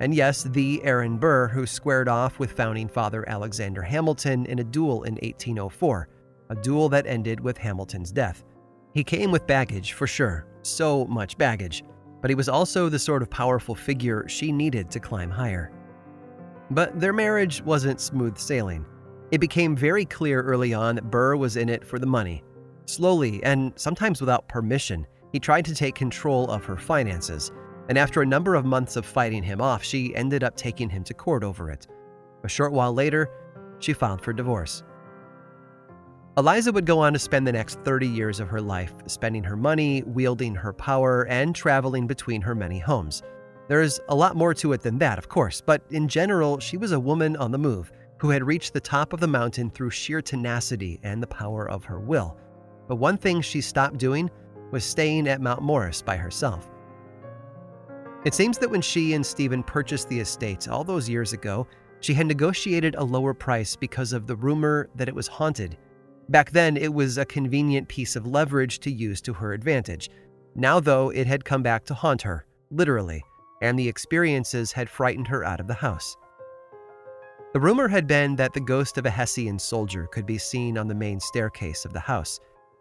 And 0.00 0.14
yes, 0.14 0.42
the 0.42 0.82
Aaron 0.84 1.16
Burr 1.16 1.48
who 1.48 1.66
squared 1.66 2.08
off 2.08 2.38
with 2.38 2.52
founding 2.52 2.88
father 2.88 3.28
Alexander 3.28 3.82
Hamilton 3.82 4.46
in 4.46 4.58
a 4.58 4.64
duel 4.64 5.04
in 5.04 5.14
1804, 5.14 6.08
a 6.50 6.54
duel 6.56 6.88
that 6.90 7.06
ended 7.06 7.40
with 7.40 7.58
Hamilton's 7.58 8.12
death. 8.12 8.44
He 8.96 9.04
came 9.04 9.30
with 9.30 9.46
baggage, 9.46 9.92
for 9.92 10.06
sure, 10.06 10.46
so 10.62 11.04
much 11.04 11.36
baggage, 11.36 11.84
but 12.22 12.30
he 12.30 12.34
was 12.34 12.48
also 12.48 12.88
the 12.88 12.98
sort 12.98 13.20
of 13.20 13.28
powerful 13.28 13.74
figure 13.74 14.26
she 14.26 14.50
needed 14.50 14.90
to 14.90 15.00
climb 15.00 15.28
higher. 15.28 15.70
But 16.70 16.98
their 16.98 17.12
marriage 17.12 17.60
wasn't 17.60 18.00
smooth 18.00 18.38
sailing. 18.38 18.86
It 19.32 19.38
became 19.42 19.76
very 19.76 20.06
clear 20.06 20.40
early 20.40 20.72
on 20.72 20.94
that 20.94 21.10
Burr 21.10 21.36
was 21.36 21.58
in 21.58 21.68
it 21.68 21.84
for 21.86 21.98
the 21.98 22.06
money. 22.06 22.42
Slowly, 22.86 23.44
and 23.44 23.74
sometimes 23.76 24.20
without 24.20 24.48
permission, 24.48 25.06
he 25.30 25.40
tried 25.40 25.66
to 25.66 25.74
take 25.74 25.94
control 25.94 26.50
of 26.50 26.64
her 26.64 26.78
finances, 26.78 27.52
and 27.90 27.98
after 27.98 28.22
a 28.22 28.26
number 28.26 28.54
of 28.54 28.64
months 28.64 28.96
of 28.96 29.04
fighting 29.04 29.42
him 29.42 29.60
off, 29.60 29.84
she 29.84 30.16
ended 30.16 30.42
up 30.42 30.56
taking 30.56 30.88
him 30.88 31.04
to 31.04 31.12
court 31.12 31.44
over 31.44 31.70
it. 31.70 31.86
A 32.44 32.48
short 32.48 32.72
while 32.72 32.94
later, 32.94 33.28
she 33.78 33.92
filed 33.92 34.22
for 34.22 34.32
divorce. 34.32 34.84
Eliza 36.38 36.70
would 36.70 36.84
go 36.84 36.98
on 36.98 37.14
to 37.14 37.18
spend 37.18 37.46
the 37.46 37.52
next 37.52 37.80
30 37.80 38.06
years 38.06 38.40
of 38.40 38.48
her 38.48 38.60
life 38.60 38.92
spending 39.06 39.42
her 39.42 39.56
money, 39.56 40.02
wielding 40.02 40.54
her 40.54 40.74
power, 40.74 41.26
and 41.28 41.54
traveling 41.54 42.06
between 42.06 42.42
her 42.42 42.54
many 42.54 42.78
homes. 42.78 43.22
There's 43.68 44.00
a 44.10 44.14
lot 44.14 44.36
more 44.36 44.52
to 44.52 44.74
it 44.74 44.82
than 44.82 44.98
that, 44.98 45.16
of 45.16 45.30
course, 45.30 45.62
but 45.62 45.82
in 45.90 46.08
general, 46.08 46.60
she 46.60 46.76
was 46.76 46.92
a 46.92 47.00
woman 47.00 47.36
on 47.36 47.52
the 47.52 47.58
move 47.58 47.90
who 48.18 48.28
had 48.28 48.46
reached 48.46 48.74
the 48.74 48.80
top 48.80 49.14
of 49.14 49.20
the 49.20 49.26
mountain 49.26 49.70
through 49.70 49.88
sheer 49.88 50.20
tenacity 50.20 51.00
and 51.02 51.22
the 51.22 51.26
power 51.26 51.70
of 51.70 51.86
her 51.86 52.00
will. 52.00 52.36
But 52.86 52.96
one 52.96 53.16
thing 53.16 53.40
she 53.40 53.62
stopped 53.62 53.96
doing 53.96 54.30
was 54.72 54.84
staying 54.84 55.28
at 55.28 55.40
Mount 55.40 55.62
Morris 55.62 56.02
by 56.02 56.18
herself. 56.18 56.68
It 58.26 58.34
seems 58.34 58.58
that 58.58 58.70
when 58.70 58.82
she 58.82 59.14
and 59.14 59.24
Stephen 59.24 59.62
purchased 59.62 60.10
the 60.10 60.20
estate 60.20 60.68
all 60.68 60.84
those 60.84 61.08
years 61.08 61.32
ago, 61.32 61.66
she 62.00 62.12
had 62.12 62.26
negotiated 62.26 62.94
a 62.94 63.04
lower 63.04 63.32
price 63.32 63.74
because 63.74 64.12
of 64.12 64.26
the 64.26 64.36
rumor 64.36 64.90
that 64.96 65.08
it 65.08 65.14
was 65.14 65.28
haunted. 65.28 65.78
Back 66.28 66.50
then, 66.50 66.76
it 66.76 66.92
was 66.92 67.18
a 67.18 67.24
convenient 67.24 67.88
piece 67.88 68.16
of 68.16 68.26
leverage 68.26 68.80
to 68.80 68.90
use 68.90 69.20
to 69.22 69.32
her 69.34 69.52
advantage. 69.52 70.10
Now, 70.54 70.80
though, 70.80 71.10
it 71.10 71.26
had 71.26 71.44
come 71.44 71.62
back 71.62 71.84
to 71.86 71.94
haunt 71.94 72.22
her, 72.22 72.46
literally 72.70 73.22
and 73.62 73.78
the 73.78 73.88
experiences 73.88 74.72
had 74.72 74.88
frightened 74.88 75.28
her 75.28 75.44
out 75.44 75.60
of 75.60 75.66
the 75.66 75.74
house. 75.74 76.16
The 77.52 77.60
rumor 77.60 77.88
had 77.88 78.06
been 78.06 78.36
that 78.36 78.52
the 78.52 78.60
ghost 78.60 78.98
of 78.98 79.06
a 79.06 79.10
Hessian 79.10 79.58
soldier 79.58 80.06
could 80.08 80.26
be 80.26 80.38
seen 80.38 80.76
on 80.76 80.88
the 80.88 80.94
main 80.94 81.20
staircase 81.20 81.84
of 81.84 81.92
the 81.92 82.00
house, 82.00 82.38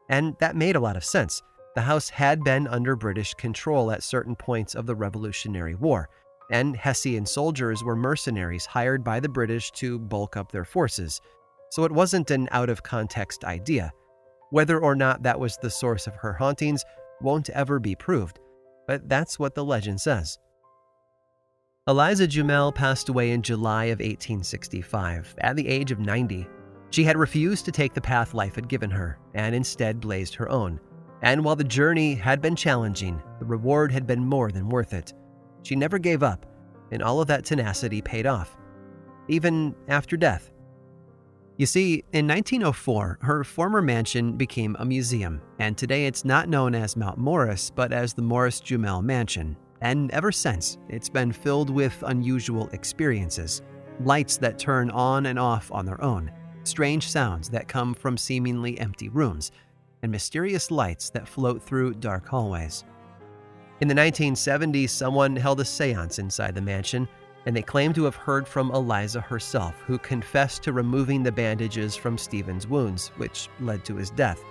and 0.09 0.35
that 0.39 0.55
made 0.55 0.75
a 0.75 0.79
lot 0.79 0.97
of 0.97 1.05
sense. 1.05 1.41
The 1.75 1.81
house 1.81 2.09
had 2.09 2.43
been 2.43 2.67
under 2.67 2.95
British 2.95 3.33
control 3.33 3.91
at 3.91 4.03
certain 4.03 4.35
points 4.35 4.75
of 4.75 4.85
the 4.85 4.95
Revolutionary 4.95 5.75
War, 5.75 6.09
and 6.51 6.75
Hessian 6.75 7.25
soldiers 7.25 7.83
were 7.83 7.95
mercenaries 7.95 8.65
hired 8.65 9.03
by 9.03 9.19
the 9.19 9.29
British 9.29 9.71
to 9.71 9.97
bulk 9.97 10.37
up 10.37 10.51
their 10.51 10.65
forces, 10.65 11.21
so 11.71 11.83
it 11.83 11.91
wasn't 11.91 12.31
an 12.31 12.47
out 12.51 12.69
of 12.69 12.83
context 12.83 13.43
idea. 13.43 13.91
Whether 14.51 14.79
or 14.79 14.95
not 14.95 15.23
that 15.23 15.39
was 15.39 15.57
the 15.57 15.69
source 15.69 16.07
of 16.07 16.15
her 16.15 16.33
hauntings 16.33 16.83
won't 17.21 17.49
ever 17.49 17.79
be 17.79 17.95
proved, 17.95 18.39
but 18.87 19.07
that's 19.09 19.39
what 19.39 19.55
the 19.55 19.65
legend 19.65 19.99
says. 19.99 20.37
Eliza 21.87 22.27
Jumel 22.27 22.73
passed 22.73 23.09
away 23.09 23.31
in 23.31 23.41
July 23.43 23.85
of 23.85 23.99
1865 23.99 25.35
at 25.39 25.55
the 25.55 25.67
age 25.67 25.91
of 25.91 25.99
90. 25.99 26.47
She 26.89 27.03
had 27.03 27.17
refused 27.17 27.65
to 27.65 27.71
take 27.71 27.93
the 27.93 28.01
path 28.01 28.33
life 28.33 28.55
had 28.55 28.69
given 28.69 28.89
her 28.89 29.19
and 29.33 29.53
instead 29.53 29.99
blazed 29.99 30.33
her 30.35 30.49
own. 30.49 30.79
And 31.21 31.43
while 31.43 31.55
the 31.55 31.63
journey 31.63 32.15
had 32.15 32.41
been 32.41 32.55
challenging, 32.55 33.21
the 33.39 33.45
reward 33.45 33.91
had 33.91 34.07
been 34.07 34.23
more 34.23 34.51
than 34.51 34.69
worth 34.69 34.93
it. 34.93 35.13
She 35.63 35.75
never 35.75 35.97
gave 35.97 36.23
up, 36.23 36.45
and 36.91 37.03
all 37.03 37.21
of 37.21 37.27
that 37.27 37.45
tenacity 37.45 38.01
paid 38.01 38.25
off, 38.25 38.55
even 39.27 39.75
after 39.87 40.17
death. 40.17 40.51
You 41.57 41.65
see, 41.65 42.03
in 42.11 42.27
1904, 42.27 43.19
her 43.21 43.43
former 43.45 43.81
mansion 43.81 44.35
became 44.35 44.75
a 44.77 44.85
museum, 44.85 45.41
and 45.59 45.77
today 45.77 46.05
it's 46.05 46.25
not 46.25 46.49
known 46.49 46.75
as 46.75 46.97
Mount 46.97 47.17
Morris, 47.17 47.69
but 47.69 47.93
as 47.93 48.13
the 48.13 48.21
Morris 48.21 48.59
Jumel 48.59 49.01
Mansion, 49.01 49.55
and 49.79 50.11
ever 50.11 50.33
since, 50.33 50.77
it's 50.89 51.07
been 51.07 51.31
filled 51.31 51.69
with 51.69 52.03
unusual 52.07 52.67
experiences 52.73 53.61
lights 54.03 54.35
that 54.35 54.59
turn 54.59 54.89
on 54.89 55.27
and 55.27 55.39
off 55.39 55.71
on 55.71 55.85
their 55.85 56.03
own, 56.03 56.29
strange 56.63 57.09
sounds 57.09 57.49
that 57.49 57.69
come 57.69 57.93
from 57.93 58.17
seemingly 58.17 58.77
empty 58.77 59.07
rooms, 59.07 59.53
and 60.03 60.11
mysterious 60.11 60.69
lights 60.69 61.09
that 61.09 61.27
float 61.27 61.63
through 61.63 61.93
dark 61.93 62.27
hallways. 62.27 62.83
In 63.79 63.87
the 63.87 63.93
1970s, 63.93 64.89
someone 64.89 65.37
held 65.37 65.61
a 65.61 65.65
seance 65.65 66.19
inside 66.19 66.55
the 66.55 66.61
mansion, 66.61 67.07
and 67.45 67.55
they 67.55 67.61
claim 67.61 67.93
to 67.93 68.03
have 68.05 68.15
heard 68.15 68.47
from 68.47 68.71
Eliza 68.71 69.21
herself, 69.21 69.75
who 69.85 69.97
confessed 69.99 70.63
to 70.63 70.73
removing 70.73 71.23
the 71.23 71.31
bandages 71.31 71.95
from 71.95 72.17
Stephen's 72.17 72.67
wounds, 72.67 73.09
which 73.17 73.49
led 73.59 73.85
to 73.85 73.95
his 73.95 74.09
death. 74.09 74.43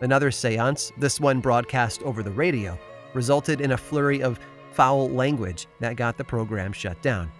Another 0.00 0.30
seance, 0.30 0.92
this 0.98 1.20
one 1.20 1.40
broadcast 1.40 2.02
over 2.02 2.22
the 2.22 2.30
radio, 2.30 2.78
resulted 3.14 3.60
in 3.60 3.72
a 3.72 3.76
flurry 3.76 4.22
of 4.22 4.38
foul 4.72 5.08
language 5.08 5.66
that 5.80 5.96
got 5.96 6.18
the 6.18 6.24
program 6.24 6.72
shut 6.72 7.00
down. 7.02 7.30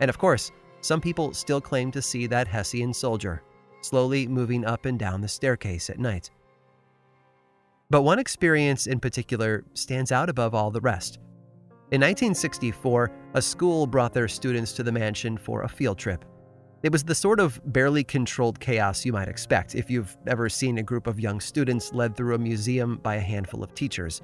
And 0.00 0.08
of 0.08 0.18
course, 0.18 0.52
some 0.82 1.00
people 1.00 1.32
still 1.32 1.60
claim 1.60 1.90
to 1.92 2.02
see 2.02 2.26
that 2.26 2.48
Hessian 2.48 2.92
soldier 2.92 3.42
slowly 3.80 4.28
moving 4.28 4.64
up 4.64 4.84
and 4.84 4.98
down 4.98 5.20
the 5.20 5.28
staircase 5.28 5.90
at 5.90 5.98
night. 5.98 6.30
But 7.90 8.02
one 8.02 8.18
experience 8.18 8.86
in 8.86 9.00
particular 9.00 9.64
stands 9.74 10.12
out 10.12 10.30
above 10.30 10.54
all 10.54 10.70
the 10.70 10.80
rest. 10.80 11.18
In 11.92 12.00
1964, 12.00 13.12
a 13.34 13.42
school 13.42 13.86
brought 13.86 14.12
their 14.12 14.28
students 14.28 14.72
to 14.72 14.82
the 14.82 14.90
mansion 14.90 15.36
for 15.36 15.62
a 15.62 15.68
field 15.68 15.98
trip. 15.98 16.24
It 16.82 16.90
was 16.90 17.04
the 17.04 17.14
sort 17.14 17.38
of 17.38 17.60
barely 17.72 18.02
controlled 18.02 18.58
chaos 18.58 19.04
you 19.04 19.12
might 19.12 19.28
expect 19.28 19.76
if 19.76 19.88
you've 19.88 20.16
ever 20.26 20.48
seen 20.48 20.78
a 20.78 20.82
group 20.82 21.06
of 21.06 21.20
young 21.20 21.40
students 21.40 21.92
led 21.92 22.16
through 22.16 22.34
a 22.34 22.38
museum 22.38 22.98
by 23.02 23.14
a 23.16 23.20
handful 23.20 23.62
of 23.62 23.74
teachers 23.74 24.20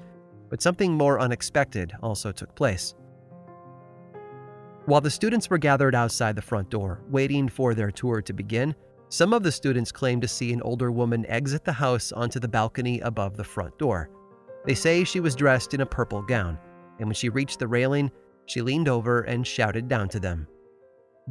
but 0.49 0.61
something 0.61 0.93
more 0.93 1.19
unexpected 1.19 1.93
also 2.01 2.31
took 2.31 2.53
place. 2.55 2.95
While 4.85 5.01
the 5.01 5.11
students 5.11 5.49
were 5.49 5.59
gathered 5.59 5.93
outside 5.93 6.35
the 6.35 6.41
front 6.41 6.69
door, 6.69 7.01
waiting 7.09 7.47
for 7.47 7.75
their 7.75 7.91
tour 7.91 8.21
to 8.23 8.33
begin, 8.33 8.75
some 9.09 9.33
of 9.33 9.43
the 9.43 9.51
students 9.51 9.91
claimed 9.91 10.23
to 10.23 10.27
see 10.27 10.51
an 10.51 10.61
older 10.63 10.91
woman 10.91 11.25
exit 11.27 11.63
the 11.63 11.71
house 11.71 12.11
onto 12.11 12.39
the 12.39 12.47
balcony 12.47 12.99
above 13.01 13.37
the 13.37 13.43
front 13.43 13.77
door. 13.77 14.09
They 14.65 14.75
say 14.75 15.03
she 15.03 15.19
was 15.19 15.35
dressed 15.35 15.73
in 15.73 15.81
a 15.81 15.85
purple 15.85 16.21
gown, 16.21 16.57
and 16.99 17.07
when 17.07 17.15
she 17.15 17.29
reached 17.29 17.59
the 17.59 17.67
railing, 17.67 18.11
she 18.45 18.61
leaned 18.61 18.87
over 18.87 19.21
and 19.21 19.45
shouted 19.45 19.87
down 19.87 20.09
to 20.09 20.19
them. 20.19 20.47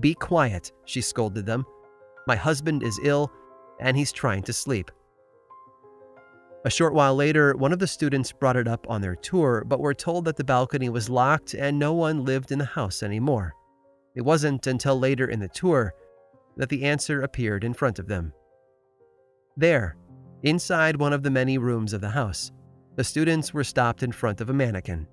Be 0.00 0.14
quiet, 0.14 0.72
she 0.84 1.00
scolded 1.00 1.46
them. 1.46 1.64
My 2.26 2.36
husband 2.36 2.82
is 2.82 3.00
ill, 3.02 3.30
and 3.80 3.96
he's 3.96 4.12
trying 4.12 4.42
to 4.44 4.52
sleep. 4.52 4.90
A 6.64 6.70
short 6.70 6.92
while 6.92 7.14
later, 7.14 7.56
one 7.56 7.72
of 7.72 7.78
the 7.78 7.86
students 7.86 8.32
brought 8.32 8.56
it 8.56 8.68
up 8.68 8.86
on 8.88 9.00
their 9.00 9.14
tour, 9.14 9.64
but 9.66 9.80
were 9.80 9.94
told 9.94 10.24
that 10.24 10.36
the 10.36 10.44
balcony 10.44 10.88
was 10.88 11.08
locked 11.08 11.54
and 11.54 11.78
no 11.78 11.92
one 11.92 12.24
lived 12.24 12.50
in 12.50 12.58
the 12.58 12.64
house 12.64 13.02
anymore. 13.02 13.54
It 14.14 14.22
wasn't 14.22 14.66
until 14.66 14.98
later 14.98 15.28
in 15.28 15.38
the 15.38 15.48
tour 15.48 15.94
that 16.56 16.68
the 16.68 16.84
answer 16.84 17.22
appeared 17.22 17.62
in 17.62 17.74
front 17.74 17.98
of 18.00 18.08
them. 18.08 18.32
There, 19.56 19.96
inside 20.42 20.96
one 20.96 21.12
of 21.12 21.22
the 21.22 21.30
many 21.30 21.58
rooms 21.58 21.92
of 21.92 22.00
the 22.00 22.10
house, 22.10 22.50
the 22.96 23.04
students 23.04 23.54
were 23.54 23.64
stopped 23.64 24.02
in 24.02 24.10
front 24.10 24.40
of 24.40 24.50
a 24.50 24.52
mannequin. 24.52 25.06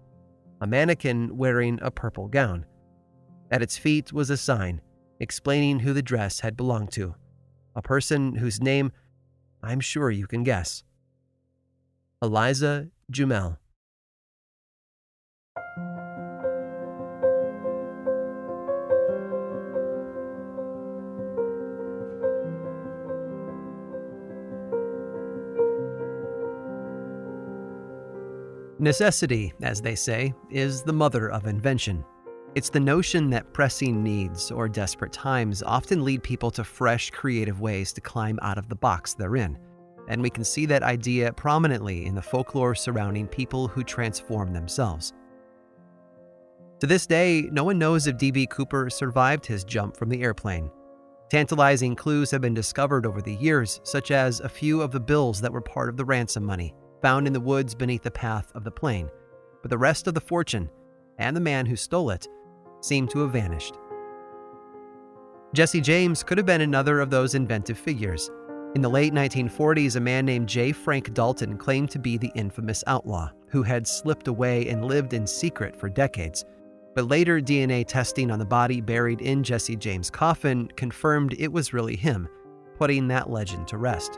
A 0.61 0.67
mannequin 0.67 1.35
wearing 1.35 1.79
a 1.81 1.91
purple 1.91 2.27
gown. 2.27 2.65
At 3.51 3.61
its 3.61 3.77
feet 3.77 4.13
was 4.13 4.29
a 4.29 4.37
sign 4.37 4.81
explaining 5.19 5.79
who 5.79 5.93
the 5.93 6.01
dress 6.01 6.39
had 6.39 6.57
belonged 6.57 6.91
to. 6.93 7.15
A 7.75 7.81
person 7.81 8.35
whose 8.35 8.61
name 8.61 8.91
I'm 9.61 9.79
sure 9.79 10.11
you 10.11 10.27
can 10.27 10.43
guess. 10.43 10.83
Eliza 12.21 12.89
Jumel. 13.11 13.57
Necessity, 28.79 29.53
as 29.61 29.81
they 29.81 29.95
say, 29.95 30.33
is 30.49 30.83
the 30.83 30.93
mother 30.93 31.29
of 31.31 31.47
invention. 31.47 32.03
It's 32.55 32.69
the 32.69 32.79
notion 32.79 33.29
that 33.29 33.53
pressing 33.53 34.03
needs 34.03 34.51
or 34.51 34.67
desperate 34.67 35.13
times 35.13 35.63
often 35.63 36.03
lead 36.03 36.23
people 36.23 36.51
to 36.51 36.63
fresh, 36.63 37.09
creative 37.11 37.61
ways 37.61 37.93
to 37.93 38.01
climb 38.01 38.39
out 38.41 38.57
of 38.57 38.69
the 38.69 38.75
box 38.75 39.13
they're 39.13 39.35
in 39.35 39.57
and 40.07 40.21
we 40.21 40.29
can 40.29 40.43
see 40.43 40.65
that 40.65 40.83
idea 40.83 41.33
prominently 41.33 42.05
in 42.05 42.15
the 42.15 42.21
folklore 42.21 42.75
surrounding 42.75 43.27
people 43.27 43.67
who 43.67 43.83
transform 43.83 44.53
themselves. 44.53 45.13
To 46.79 46.87
this 46.87 47.07
day, 47.07 47.49
no 47.51 47.63
one 47.63 47.79
knows 47.79 48.05
if 48.07 48.17
D.B. 48.17 48.47
Cooper 48.47 48.89
survived 48.89 49.45
his 49.45 49.63
jump 49.63 49.95
from 49.95 50.09
the 50.09 50.21
airplane. 50.21 50.69
Tantalizing 51.29 51.95
clues 51.95 52.29
have 52.31 52.41
been 52.41 52.53
discovered 52.53 53.05
over 53.05 53.21
the 53.21 53.35
years, 53.35 53.79
such 53.83 54.11
as 54.11 54.41
a 54.41 54.49
few 54.49 54.81
of 54.81 54.91
the 54.91 54.99
bills 54.99 55.41
that 55.41 55.51
were 55.51 55.61
part 55.61 55.89
of 55.89 55.97
the 55.97 56.05
ransom 56.05 56.43
money 56.43 56.75
found 57.05 57.27
in 57.27 57.33
the 57.33 57.39
woods 57.39 57.75
beneath 57.75 58.01
the 58.01 58.09
path 58.09 58.51
of 58.55 58.63
the 58.63 58.71
plane. 58.71 59.07
But 59.61 59.69
the 59.69 59.77
rest 59.77 60.07
of 60.07 60.15
the 60.15 60.19
fortune, 60.19 60.71
and 61.19 61.37
the 61.37 61.39
man 61.39 61.67
who 61.67 61.75
stole 61.75 62.09
it, 62.09 62.27
seem 62.81 63.07
to 63.09 63.19
have 63.19 63.31
vanished. 63.31 63.75
Jesse 65.53 65.81
James 65.81 66.23
could 66.23 66.39
have 66.39 66.47
been 66.47 66.61
another 66.61 66.99
of 66.99 67.11
those 67.11 67.35
inventive 67.35 67.77
figures. 67.77 68.31
In 68.73 68.81
the 68.81 68.89
late 68.89 69.13
1940s, 69.13 69.97
a 69.97 69.99
man 69.99 70.25
named 70.25 70.49
J. 70.49 70.71
Frank 70.71 71.13
Dalton 71.13 71.59
claimed 71.59 71.91
to 71.91 71.99
be 71.99 72.17
the 72.17 72.31
infamous 72.33 72.83
outlaw, 72.87 73.29
who 73.49 73.61
had 73.61 73.85
slipped 73.85 74.27
away 74.27 74.67
and 74.69 74.85
lived 74.85 75.13
in 75.13 75.27
secret 75.27 75.75
for 75.75 75.89
decades. 75.89 76.43
But 76.95 77.07
later, 77.07 77.39
DNA 77.39 77.85
testing 77.85 78.31
on 78.31 78.39
the 78.39 78.45
body 78.45 78.81
buried 78.81 79.21
in 79.21 79.43
Jesse 79.43 79.75
James' 79.75 80.09
coffin 80.09 80.69
confirmed 80.75 81.35
it 81.37 81.51
was 81.51 81.71
really 81.71 81.97
him, 81.97 82.27
putting 82.79 83.07
that 83.09 83.29
legend 83.29 83.67
to 83.67 83.77
rest. 83.77 84.17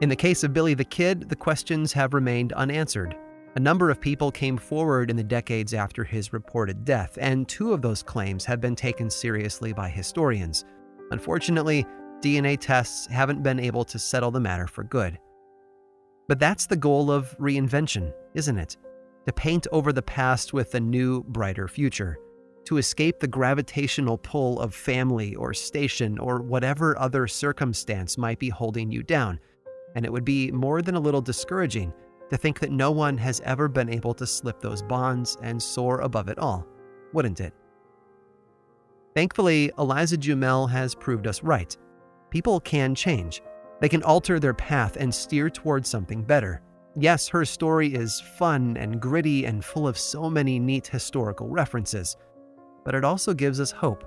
In 0.00 0.08
the 0.08 0.16
case 0.16 0.44
of 0.44 0.54
Billy 0.54 0.72
the 0.72 0.82
Kid, 0.82 1.28
the 1.28 1.36
questions 1.36 1.92
have 1.92 2.14
remained 2.14 2.54
unanswered. 2.54 3.14
A 3.56 3.60
number 3.60 3.90
of 3.90 4.00
people 4.00 4.32
came 4.32 4.56
forward 4.56 5.10
in 5.10 5.16
the 5.16 5.22
decades 5.22 5.74
after 5.74 6.04
his 6.04 6.32
reported 6.32 6.86
death, 6.86 7.18
and 7.20 7.46
two 7.46 7.74
of 7.74 7.82
those 7.82 8.02
claims 8.02 8.46
have 8.46 8.62
been 8.62 8.74
taken 8.74 9.10
seriously 9.10 9.74
by 9.74 9.90
historians. 9.90 10.64
Unfortunately, 11.10 11.84
DNA 12.22 12.56
tests 12.58 13.08
haven't 13.08 13.42
been 13.42 13.60
able 13.60 13.84
to 13.84 13.98
settle 13.98 14.30
the 14.30 14.40
matter 14.40 14.66
for 14.66 14.84
good. 14.84 15.18
But 16.28 16.38
that's 16.38 16.64
the 16.64 16.76
goal 16.76 17.10
of 17.10 17.36
reinvention, 17.38 18.10
isn't 18.34 18.56
it? 18.56 18.78
To 19.26 19.34
paint 19.34 19.66
over 19.70 19.92
the 19.92 20.00
past 20.00 20.54
with 20.54 20.74
a 20.74 20.80
new, 20.80 21.24
brighter 21.24 21.68
future. 21.68 22.18
To 22.64 22.78
escape 22.78 23.20
the 23.20 23.28
gravitational 23.28 24.16
pull 24.16 24.60
of 24.60 24.74
family 24.74 25.34
or 25.34 25.52
station 25.52 26.18
or 26.18 26.40
whatever 26.40 26.98
other 26.98 27.26
circumstance 27.26 28.16
might 28.16 28.38
be 28.38 28.48
holding 28.48 28.90
you 28.90 29.02
down. 29.02 29.38
And 29.94 30.04
it 30.04 30.12
would 30.12 30.24
be 30.24 30.50
more 30.52 30.82
than 30.82 30.94
a 30.94 31.00
little 31.00 31.20
discouraging 31.20 31.92
to 32.30 32.36
think 32.36 32.60
that 32.60 32.70
no 32.70 32.90
one 32.90 33.18
has 33.18 33.40
ever 33.44 33.68
been 33.68 33.88
able 33.88 34.14
to 34.14 34.26
slip 34.26 34.60
those 34.60 34.82
bonds 34.82 35.36
and 35.42 35.60
soar 35.60 36.00
above 36.00 36.28
it 36.28 36.38
all, 36.38 36.66
wouldn't 37.12 37.40
it? 37.40 37.52
Thankfully, 39.14 39.72
Eliza 39.78 40.16
Jumel 40.16 40.70
has 40.70 40.94
proved 40.94 41.26
us 41.26 41.42
right. 41.42 41.76
People 42.30 42.60
can 42.60 42.94
change. 42.94 43.42
They 43.80 43.88
can 43.88 44.04
alter 44.04 44.38
their 44.38 44.54
path 44.54 44.96
and 44.96 45.12
steer 45.12 45.50
towards 45.50 45.88
something 45.88 46.22
better. 46.22 46.62
Yes, 46.96 47.28
her 47.28 47.44
story 47.44 47.94
is 47.94 48.20
fun 48.38 48.76
and 48.76 49.00
gritty 49.00 49.44
and 49.46 49.64
full 49.64 49.88
of 49.88 49.98
so 49.98 50.30
many 50.30 50.58
neat 50.58 50.86
historical 50.86 51.48
references, 51.48 52.16
but 52.84 52.94
it 52.94 53.04
also 53.04 53.34
gives 53.34 53.60
us 53.60 53.70
hope, 53.70 54.04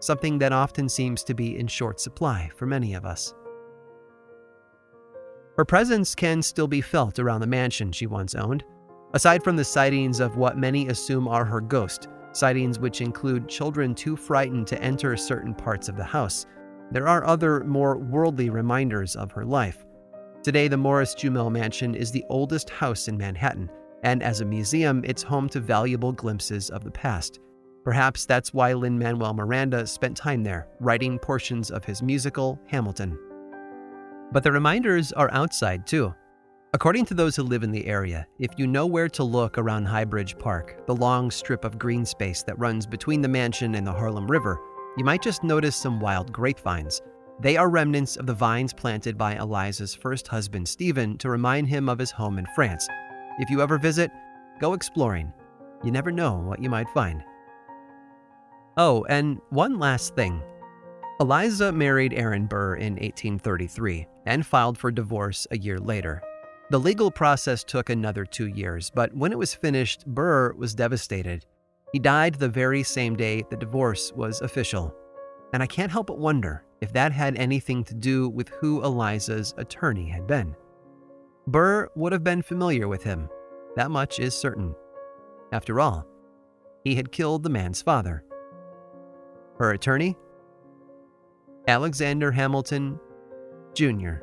something 0.00 0.38
that 0.38 0.52
often 0.52 0.88
seems 0.88 1.24
to 1.24 1.34
be 1.34 1.58
in 1.58 1.66
short 1.66 2.00
supply 2.00 2.50
for 2.56 2.66
many 2.66 2.94
of 2.94 3.04
us. 3.04 3.34
Her 5.56 5.64
presence 5.64 6.14
can 6.14 6.42
still 6.42 6.68
be 6.68 6.82
felt 6.82 7.18
around 7.18 7.40
the 7.40 7.46
mansion 7.46 7.90
she 7.90 8.06
once 8.06 8.34
owned. 8.34 8.64
Aside 9.14 9.42
from 9.42 9.56
the 9.56 9.64
sightings 9.64 10.20
of 10.20 10.36
what 10.36 10.58
many 10.58 10.88
assume 10.88 11.26
are 11.26 11.46
her 11.46 11.62
ghost, 11.62 12.08
sightings 12.32 12.78
which 12.78 13.00
include 13.00 13.48
children 13.48 13.94
too 13.94 14.16
frightened 14.16 14.66
to 14.66 14.82
enter 14.82 15.16
certain 15.16 15.54
parts 15.54 15.88
of 15.88 15.96
the 15.96 16.04
house, 16.04 16.46
there 16.90 17.08
are 17.08 17.24
other, 17.24 17.64
more 17.64 17.96
worldly 17.96 18.50
reminders 18.50 19.16
of 19.16 19.32
her 19.32 19.44
life. 19.44 19.84
Today, 20.42 20.68
the 20.68 20.76
Morris 20.76 21.14
Jumel 21.14 21.50
Mansion 21.50 21.94
is 21.94 22.12
the 22.12 22.24
oldest 22.28 22.68
house 22.68 23.08
in 23.08 23.16
Manhattan, 23.16 23.70
and 24.04 24.22
as 24.22 24.42
a 24.42 24.44
museum, 24.44 25.02
it's 25.04 25.22
home 25.22 25.48
to 25.48 25.58
valuable 25.58 26.12
glimpses 26.12 26.68
of 26.68 26.84
the 26.84 26.90
past. 26.90 27.40
Perhaps 27.82 28.26
that's 28.26 28.52
why 28.52 28.72
Lin 28.74 28.98
Manuel 28.98 29.32
Miranda 29.32 29.86
spent 29.86 30.16
time 30.16 30.42
there, 30.42 30.68
writing 30.80 31.18
portions 31.18 31.70
of 31.70 31.84
his 31.84 32.02
musical, 32.02 32.60
Hamilton. 32.66 33.18
But 34.32 34.42
the 34.42 34.52
reminders 34.52 35.12
are 35.12 35.30
outside 35.32 35.86
too. 35.86 36.14
According 36.74 37.06
to 37.06 37.14
those 37.14 37.36
who 37.36 37.42
live 37.42 37.62
in 37.62 37.70
the 37.70 37.86
area, 37.86 38.26
if 38.38 38.50
you 38.58 38.66
know 38.66 38.86
where 38.86 39.08
to 39.08 39.24
look 39.24 39.56
around 39.56 39.86
Highbridge 39.86 40.38
Park, 40.38 40.86
the 40.86 40.94
long 40.94 41.30
strip 41.30 41.64
of 41.64 41.78
green 41.78 42.04
space 42.04 42.42
that 42.42 42.58
runs 42.58 42.86
between 42.86 43.22
the 43.22 43.28
mansion 43.28 43.76
and 43.76 43.86
the 43.86 43.92
Harlem 43.92 44.26
River, 44.26 44.60
you 44.98 45.04
might 45.04 45.22
just 45.22 45.42
notice 45.42 45.76
some 45.76 46.00
wild 46.00 46.32
grapevines. 46.32 47.00
They 47.40 47.56
are 47.56 47.70
remnants 47.70 48.16
of 48.16 48.26
the 48.26 48.34
vines 48.34 48.72
planted 48.72 49.16
by 49.16 49.36
Eliza's 49.36 49.94
first 49.94 50.26
husband, 50.26 50.68
Stephen, 50.68 51.16
to 51.18 51.30
remind 51.30 51.68
him 51.68 51.88
of 51.88 51.98
his 51.98 52.10
home 52.10 52.38
in 52.38 52.46
France. 52.54 52.86
If 53.38 53.48
you 53.48 53.62
ever 53.62 53.78
visit, 53.78 54.10
go 54.58 54.72
exploring. 54.72 55.32
You 55.84 55.92
never 55.92 56.10
know 56.10 56.34
what 56.38 56.62
you 56.62 56.68
might 56.68 56.88
find. 56.90 57.22
Oh, 58.76 59.04
and 59.08 59.40
one 59.50 59.78
last 59.78 60.14
thing 60.14 60.42
Eliza 61.18 61.72
married 61.72 62.12
Aaron 62.12 62.44
Burr 62.44 62.74
in 62.74 62.92
1833 62.94 64.06
and 64.26 64.44
filed 64.44 64.76
for 64.76 64.90
divorce 64.90 65.46
a 65.50 65.56
year 65.56 65.78
later. 65.78 66.22
The 66.68 66.78
legal 66.78 67.10
process 67.10 67.64
took 67.64 67.88
another 67.88 68.26
two 68.26 68.48
years, 68.48 68.90
but 68.90 69.16
when 69.16 69.32
it 69.32 69.38
was 69.38 69.54
finished, 69.54 70.04
Burr 70.06 70.52
was 70.52 70.74
devastated. 70.74 71.46
He 71.92 71.98
died 71.98 72.34
the 72.34 72.50
very 72.50 72.82
same 72.82 73.16
day 73.16 73.42
the 73.48 73.56
divorce 73.56 74.12
was 74.12 74.42
official. 74.42 74.94
And 75.54 75.62
I 75.62 75.66
can't 75.66 75.90
help 75.90 76.08
but 76.08 76.18
wonder 76.18 76.64
if 76.82 76.92
that 76.92 77.12
had 77.12 77.36
anything 77.36 77.82
to 77.84 77.94
do 77.94 78.28
with 78.28 78.50
who 78.50 78.84
Eliza's 78.84 79.54
attorney 79.56 80.10
had 80.10 80.26
been. 80.26 80.54
Burr 81.46 81.88
would 81.94 82.12
have 82.12 82.24
been 82.24 82.42
familiar 82.42 82.88
with 82.88 83.02
him. 83.02 83.30
That 83.74 83.90
much 83.90 84.20
is 84.20 84.34
certain. 84.34 84.74
After 85.50 85.80
all, 85.80 86.06
he 86.84 86.94
had 86.94 87.10
killed 87.10 87.42
the 87.42 87.48
man's 87.48 87.80
father. 87.80 88.22
Her 89.58 89.70
attorney 89.70 90.18
Alexander 91.68 92.30
Hamilton, 92.30 93.00
Jr. 93.74 94.18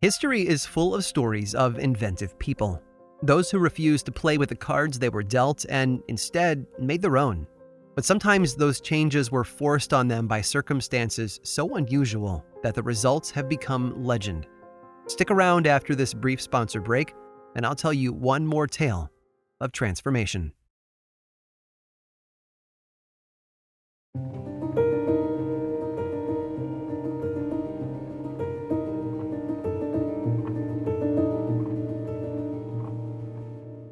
History 0.00 0.46
is 0.46 0.64
full 0.64 0.94
of 0.94 1.04
stories 1.04 1.54
of 1.54 1.78
inventive 1.78 2.38
people. 2.38 2.80
Those 3.22 3.50
who 3.50 3.58
refused 3.58 4.06
to 4.06 4.12
play 4.12 4.38
with 4.38 4.48
the 4.48 4.54
cards 4.54 4.98
they 4.98 5.10
were 5.10 5.22
dealt 5.22 5.66
and 5.68 6.02
instead 6.08 6.66
made 6.78 7.02
their 7.02 7.18
own. 7.18 7.46
But 7.94 8.06
sometimes 8.06 8.54
those 8.54 8.80
changes 8.80 9.30
were 9.30 9.44
forced 9.44 9.92
on 9.92 10.08
them 10.08 10.26
by 10.26 10.40
circumstances 10.40 11.38
so 11.42 11.76
unusual 11.76 12.44
that 12.62 12.74
the 12.74 12.82
results 12.82 13.30
have 13.32 13.48
become 13.48 14.02
legend. 14.02 14.46
Stick 15.06 15.30
around 15.30 15.66
after 15.66 15.94
this 15.94 16.14
brief 16.14 16.40
sponsor 16.40 16.80
break, 16.80 17.14
and 17.56 17.66
I'll 17.66 17.74
tell 17.74 17.92
you 17.92 18.12
one 18.12 18.46
more 18.46 18.66
tale 18.66 19.10
of 19.60 19.72
transformation. 19.72 20.52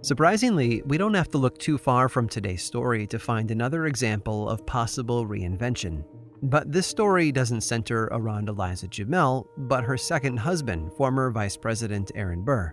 Surprisingly, 0.09 0.81
we 0.87 0.97
don't 0.97 1.13
have 1.13 1.29
to 1.29 1.37
look 1.37 1.59
too 1.59 1.77
far 1.77 2.09
from 2.09 2.27
today's 2.27 2.63
story 2.63 3.07
to 3.07 3.19
find 3.19 3.51
another 3.51 3.85
example 3.85 4.49
of 4.49 4.65
possible 4.65 5.27
reinvention. 5.27 6.03
But 6.45 6.73
this 6.73 6.87
story 6.87 7.31
doesn't 7.31 7.61
center 7.61 8.05
around 8.05 8.49
Eliza 8.49 8.89
Jumel, 8.89 9.49
but 9.59 9.85
her 9.85 9.99
second 9.99 10.39
husband, 10.39 10.95
former 10.95 11.31
Vice 11.31 11.59
President 11.59 12.11
Aaron 12.15 12.43
Burr. 12.43 12.73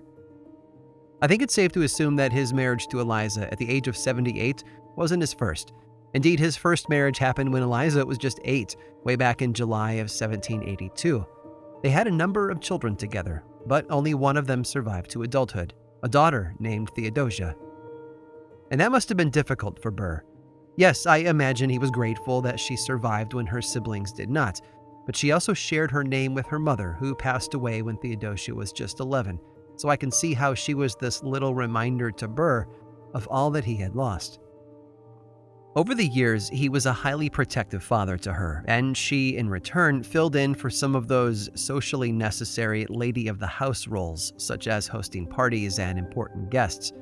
I 1.22 1.28
think 1.28 1.42
it's 1.42 1.54
safe 1.54 1.74
to 1.74 1.82
assume 1.82 2.16
that 2.16 2.32
his 2.32 2.54
marriage 2.54 2.88
to 2.88 3.02
Eliza 3.02 3.52
at 3.52 3.58
the 3.58 3.70
age 3.70 3.90
of 3.90 3.98
78 3.98 4.64
wasn't 4.96 5.22
his 5.22 5.34
first. 5.34 5.74
Indeed, 6.14 6.40
his 6.40 6.56
first 6.56 6.88
marriage 6.88 7.18
happened 7.18 7.52
when 7.52 7.64
Eliza 7.64 8.06
was 8.06 8.18
just 8.18 8.40
eight, 8.46 8.78
way 9.04 9.18
back 9.18 9.42
in 9.42 9.54
July 9.54 9.92
of 9.96 10.08
1782. 10.08 11.26
They 11.84 11.90
had 11.90 12.08
a 12.08 12.12
number 12.12 12.50
of 12.50 12.62
children 12.62 12.96
together, 12.96 13.44
but 13.66 13.86
only 13.90 14.14
one 14.14 14.38
of 14.38 14.48
them 14.48 14.64
survived 14.64 15.12
to 15.12 15.24
adulthood 15.24 15.74
a 16.06 16.08
daughter 16.08 16.54
named 16.60 16.92
Theodosia. 16.92 17.56
And 18.70 18.80
that 18.80 18.92
must 18.92 19.10
have 19.10 19.18
been 19.18 19.32
difficult 19.32 19.82
for 19.82 19.90
Burr. 19.90 20.24
Yes, 20.78 21.08
I 21.08 21.18
imagine 21.18 21.68
he 21.68 21.80
was 21.80 21.90
grateful 21.90 22.42
that 22.42 22.60
she 22.60 22.76
survived 22.76 23.34
when 23.34 23.48
her 23.48 23.62
siblings 23.62 24.12
did 24.12 24.30
not, 24.30 24.62
but 25.08 25.16
she 25.16 25.32
also 25.32 25.56
shared 25.56 25.90
her 25.90 26.04
name 26.04 26.36
with 26.36 26.46
her 26.46 26.60
mother, 26.60 26.96
who 27.00 27.16
passed 27.16 27.56
away 27.56 27.82
when 27.82 27.98
Theodosia 27.98 28.54
was 28.54 28.72
just 28.72 29.00
11, 29.00 29.40
so 29.78 29.90
I 29.90 29.96
can 29.96 30.12
see 30.12 30.36
how 30.36 30.54
she 30.54 30.76
was 30.76 30.96
this 30.96 31.24
little 31.24 31.56
reminder 31.56 32.12
to 32.12 32.28
Burr 32.28 32.68
of 33.16 33.28
all 33.32 33.50
that 33.52 33.66
he 33.66 33.76
had 33.76 33.96
lost. 33.96 34.40
Over 35.76 35.94
the 35.94 36.08
years, 36.08 36.48
he 36.48 36.70
was 36.70 36.86
a 36.86 36.94
highly 36.94 37.30
protective 37.30 37.84
father 37.84 38.18
to 38.20 38.32
her, 38.32 38.64
and 38.66 38.96
she, 38.96 39.36
in 39.36 39.50
return, 39.50 40.04
filled 40.04 40.38
in 40.38 40.56
for 40.56 40.70
some 40.70 40.96
of 40.96 41.10
those 41.10 41.50
socially 41.54 42.14
necessary 42.14 42.86
lady 42.90 43.28
of 43.28 43.40
the 43.40 43.48
house 43.48 43.86
roles, 43.86 44.32
such 44.38 44.68
as 44.70 44.88
hosting 44.88 45.28
parties 45.28 45.78
and 45.78 46.00
important 46.00 46.50
guests. 46.50 46.94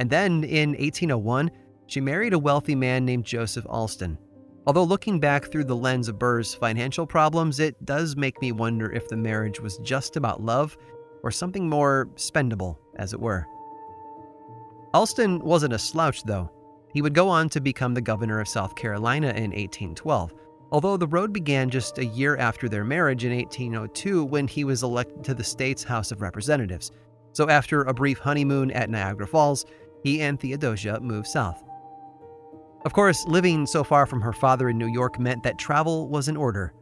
And 0.00 0.10
then, 0.10 0.42
in 0.42 0.70
1801, 0.70 1.52
she 1.86 2.00
married 2.00 2.32
a 2.32 2.38
wealthy 2.38 2.74
man 2.74 3.04
named 3.04 3.24
Joseph 3.24 3.64
Alston. 3.68 4.18
Although 4.66 4.82
looking 4.82 5.20
back 5.20 5.44
through 5.44 5.66
the 5.66 5.76
lens 5.76 6.08
of 6.08 6.18
Burr's 6.18 6.52
financial 6.52 7.06
problems, 7.06 7.60
it 7.60 7.76
does 7.84 8.16
make 8.16 8.40
me 8.40 8.50
wonder 8.50 8.90
if 8.90 9.06
the 9.06 9.16
marriage 9.16 9.60
was 9.60 9.78
just 9.78 10.16
about 10.16 10.42
love 10.42 10.76
or 11.22 11.30
something 11.30 11.68
more 11.68 12.10
spendable, 12.16 12.78
as 12.96 13.12
it 13.12 13.20
were. 13.20 13.46
Alston 14.92 15.38
wasn't 15.44 15.74
a 15.74 15.78
slouch, 15.78 16.24
though. 16.24 16.50
He 16.96 17.02
would 17.02 17.12
go 17.12 17.28
on 17.28 17.50
to 17.50 17.60
become 17.60 17.92
the 17.92 18.00
governor 18.00 18.40
of 18.40 18.48
South 18.48 18.74
Carolina 18.74 19.26
in 19.26 19.50
1812, 19.50 20.32
although 20.72 20.96
the 20.96 21.06
road 21.06 21.30
began 21.30 21.68
just 21.68 21.98
a 21.98 22.06
year 22.06 22.38
after 22.38 22.70
their 22.70 22.84
marriage 22.84 23.26
in 23.26 23.36
1802 23.36 24.24
when 24.24 24.48
he 24.48 24.64
was 24.64 24.82
elected 24.82 25.22
to 25.24 25.34
the 25.34 25.44
state's 25.44 25.84
House 25.84 26.10
of 26.10 26.22
Representatives. 26.22 26.92
So, 27.34 27.50
after 27.50 27.82
a 27.82 27.92
brief 27.92 28.16
honeymoon 28.20 28.70
at 28.70 28.88
Niagara 28.88 29.26
Falls, 29.26 29.66
he 30.02 30.22
and 30.22 30.40
Theodosia 30.40 30.98
moved 31.02 31.26
south. 31.26 31.62
Of 32.86 32.94
course, 32.94 33.26
living 33.26 33.66
so 33.66 33.84
far 33.84 34.06
from 34.06 34.22
her 34.22 34.32
father 34.32 34.70
in 34.70 34.78
New 34.78 34.88
York 34.88 35.20
meant 35.20 35.42
that 35.42 35.58
travel 35.58 36.08
was 36.08 36.28
in 36.28 36.36
order. 36.38 36.72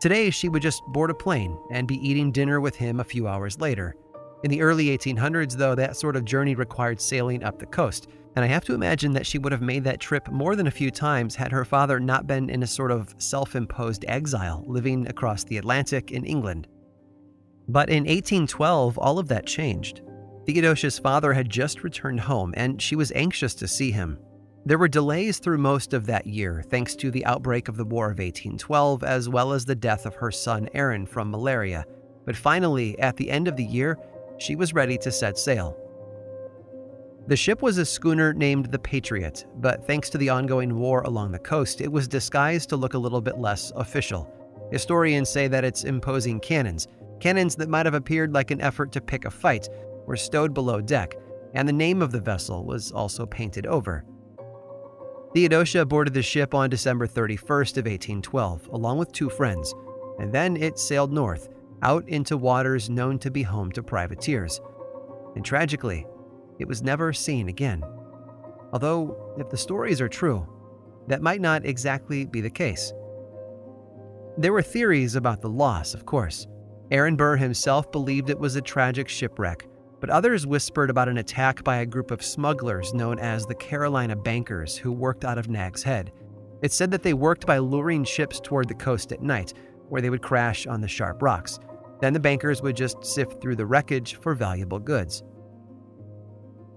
Today, 0.00 0.30
she 0.30 0.48
would 0.48 0.62
just 0.62 0.82
board 0.88 1.10
a 1.10 1.14
plane 1.14 1.56
and 1.70 1.86
be 1.86 2.04
eating 2.04 2.32
dinner 2.32 2.60
with 2.60 2.74
him 2.74 2.98
a 2.98 3.04
few 3.04 3.28
hours 3.28 3.60
later. 3.60 3.94
In 4.42 4.50
the 4.50 4.62
early 4.62 4.86
1800s, 4.96 5.54
though, 5.54 5.74
that 5.74 5.96
sort 5.96 6.16
of 6.16 6.24
journey 6.24 6.54
required 6.54 7.00
sailing 7.00 7.44
up 7.44 7.58
the 7.58 7.66
coast, 7.66 8.08
and 8.36 8.44
I 8.44 8.48
have 8.48 8.64
to 8.66 8.74
imagine 8.74 9.12
that 9.12 9.26
she 9.26 9.38
would 9.38 9.52
have 9.52 9.60
made 9.60 9.84
that 9.84 10.00
trip 10.00 10.30
more 10.30 10.56
than 10.56 10.66
a 10.66 10.70
few 10.70 10.90
times 10.90 11.34
had 11.34 11.52
her 11.52 11.64
father 11.64 12.00
not 12.00 12.26
been 12.26 12.48
in 12.48 12.62
a 12.62 12.66
sort 12.66 12.90
of 12.90 13.14
self 13.18 13.54
imposed 13.54 14.04
exile 14.08 14.64
living 14.66 15.06
across 15.08 15.44
the 15.44 15.58
Atlantic 15.58 16.10
in 16.10 16.24
England. 16.24 16.68
But 17.68 17.90
in 17.90 18.04
1812, 18.04 18.98
all 18.98 19.18
of 19.18 19.28
that 19.28 19.46
changed. 19.46 20.02
Theodosia's 20.46 20.98
father 20.98 21.32
had 21.32 21.50
just 21.50 21.84
returned 21.84 22.20
home, 22.20 22.54
and 22.56 22.80
she 22.80 22.96
was 22.96 23.12
anxious 23.12 23.54
to 23.56 23.68
see 23.68 23.90
him. 23.90 24.18
There 24.64 24.78
were 24.78 24.88
delays 24.88 25.38
through 25.38 25.58
most 25.58 25.92
of 25.92 26.06
that 26.06 26.26
year, 26.26 26.64
thanks 26.68 26.94
to 26.96 27.10
the 27.10 27.24
outbreak 27.26 27.68
of 27.68 27.76
the 27.76 27.84
War 27.84 28.06
of 28.06 28.18
1812, 28.18 29.02
as 29.04 29.28
well 29.28 29.52
as 29.52 29.64
the 29.64 29.74
death 29.74 30.06
of 30.06 30.14
her 30.16 30.30
son 30.30 30.68
Aaron 30.74 31.06
from 31.06 31.30
malaria. 31.30 31.84
But 32.24 32.36
finally, 32.36 32.98
at 32.98 33.16
the 33.16 33.30
end 33.30 33.48
of 33.48 33.56
the 33.56 33.64
year, 33.64 33.98
she 34.40 34.56
was 34.56 34.74
ready 34.74 34.96
to 34.98 35.12
set 35.12 35.38
sail. 35.38 35.76
The 37.26 37.36
ship 37.36 37.62
was 37.62 37.78
a 37.78 37.84
schooner 37.84 38.32
named 38.32 38.66
the 38.66 38.78
Patriot, 38.78 39.46
but 39.56 39.86
thanks 39.86 40.10
to 40.10 40.18
the 40.18 40.30
ongoing 40.30 40.76
war 40.76 41.02
along 41.02 41.30
the 41.30 41.38
coast, 41.38 41.80
it 41.80 41.92
was 41.92 42.08
disguised 42.08 42.70
to 42.70 42.76
look 42.76 42.94
a 42.94 42.98
little 42.98 43.20
bit 43.20 43.38
less 43.38 43.70
official. 43.76 44.28
Historians 44.72 45.28
say 45.28 45.46
that 45.46 45.64
its 45.64 45.84
imposing 45.84 46.40
cannons, 46.40 46.88
cannons 47.20 47.54
that 47.56 47.68
might 47.68 47.86
have 47.86 47.94
appeared 47.94 48.32
like 48.32 48.50
an 48.50 48.60
effort 48.60 48.90
to 48.92 49.00
pick 49.00 49.26
a 49.26 49.30
fight, 49.30 49.68
were 50.06 50.16
stowed 50.16 50.54
below 50.54 50.80
deck, 50.80 51.14
and 51.54 51.68
the 51.68 51.72
name 51.72 52.00
of 52.00 52.10
the 52.10 52.20
vessel 52.20 52.64
was 52.64 52.90
also 52.90 53.26
painted 53.26 53.66
over. 53.66 54.04
Theodosia 55.34 55.84
boarded 55.84 56.14
the 56.14 56.22
ship 56.22 56.54
on 56.54 56.70
December 56.70 57.06
31st 57.06 57.76
of 57.76 57.84
1812, 57.84 58.68
along 58.72 58.98
with 58.98 59.12
two 59.12 59.28
friends, 59.28 59.74
and 60.18 60.32
then 60.32 60.56
it 60.56 60.78
sailed 60.78 61.12
north, 61.12 61.48
out 61.82 62.08
into 62.08 62.36
waters 62.36 62.90
known 62.90 63.18
to 63.20 63.30
be 63.30 63.42
home 63.42 63.72
to 63.72 63.82
privateers. 63.82 64.60
And 65.34 65.44
tragically, 65.44 66.06
it 66.58 66.68
was 66.68 66.82
never 66.82 67.12
seen 67.12 67.48
again. 67.48 67.82
Although, 68.72 69.34
if 69.38 69.48
the 69.48 69.56
stories 69.56 70.00
are 70.00 70.08
true, 70.08 70.46
that 71.08 71.22
might 71.22 71.40
not 71.40 71.64
exactly 71.64 72.26
be 72.26 72.40
the 72.40 72.50
case. 72.50 72.92
There 74.36 74.52
were 74.52 74.62
theories 74.62 75.16
about 75.16 75.40
the 75.40 75.48
loss, 75.48 75.94
of 75.94 76.06
course. 76.06 76.46
Aaron 76.90 77.16
Burr 77.16 77.36
himself 77.36 77.90
believed 77.90 78.30
it 78.30 78.38
was 78.38 78.56
a 78.56 78.60
tragic 78.60 79.08
shipwreck, 79.08 79.66
but 80.00 80.10
others 80.10 80.46
whispered 80.46 80.90
about 80.90 81.08
an 81.08 81.18
attack 81.18 81.62
by 81.62 81.78
a 81.78 81.86
group 81.86 82.10
of 82.10 82.22
smugglers 82.22 82.94
known 82.94 83.18
as 83.18 83.44
the 83.44 83.54
Carolina 83.54 84.16
Bankers 84.16 84.76
who 84.76 84.92
worked 84.92 85.24
out 85.24 85.38
of 85.38 85.48
Nag's 85.48 85.82
Head. 85.82 86.12
It 86.62 86.72
said 86.72 86.90
that 86.90 87.02
they 87.02 87.14
worked 87.14 87.46
by 87.46 87.58
luring 87.58 88.04
ships 88.04 88.40
toward 88.40 88.68
the 88.68 88.74
coast 88.74 89.12
at 89.12 89.22
night, 89.22 89.54
where 89.88 90.00
they 90.00 90.10
would 90.10 90.22
crash 90.22 90.66
on 90.66 90.80
the 90.80 90.88
sharp 90.88 91.22
rocks. 91.22 91.58
Then 92.00 92.12
the 92.12 92.20
bankers 92.20 92.62
would 92.62 92.76
just 92.76 93.04
sift 93.04 93.40
through 93.40 93.56
the 93.56 93.66
wreckage 93.66 94.16
for 94.16 94.34
valuable 94.34 94.78
goods. 94.78 95.22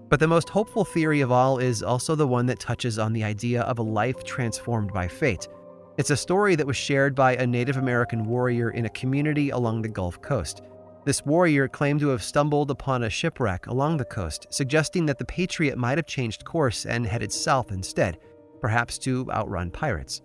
But 0.08 0.20
the 0.20 0.28
most 0.28 0.48
hopeful 0.48 0.84
theory 0.84 1.22
of 1.22 1.32
all 1.32 1.58
is 1.58 1.82
also 1.82 2.14
the 2.14 2.26
one 2.26 2.46
that 2.46 2.60
touches 2.60 2.98
on 2.98 3.12
the 3.12 3.24
idea 3.24 3.62
of 3.62 3.78
a 3.78 3.82
life 3.82 4.22
transformed 4.22 4.92
by 4.92 5.08
fate. 5.08 5.48
It's 5.96 6.10
a 6.10 6.16
story 6.16 6.56
that 6.56 6.66
was 6.66 6.76
shared 6.76 7.14
by 7.14 7.36
a 7.36 7.46
Native 7.46 7.78
American 7.78 8.26
warrior 8.26 8.70
in 8.70 8.84
a 8.84 8.90
community 8.90 9.50
along 9.50 9.82
the 9.82 9.88
Gulf 9.88 10.20
Coast. 10.20 10.62
This 11.04 11.24
warrior 11.24 11.68
claimed 11.68 12.00
to 12.00 12.08
have 12.08 12.22
stumbled 12.22 12.70
upon 12.70 13.02
a 13.02 13.10
shipwreck 13.10 13.66
along 13.66 13.96
the 13.96 14.04
coast, 14.04 14.46
suggesting 14.50 15.06
that 15.06 15.18
the 15.18 15.24
Patriot 15.24 15.76
might 15.76 15.98
have 15.98 16.06
changed 16.06 16.44
course 16.44 16.86
and 16.86 17.06
headed 17.06 17.32
south 17.32 17.72
instead, 17.72 18.18
perhaps 18.60 18.98
to 18.98 19.30
outrun 19.30 19.70
pirates. 19.70 20.22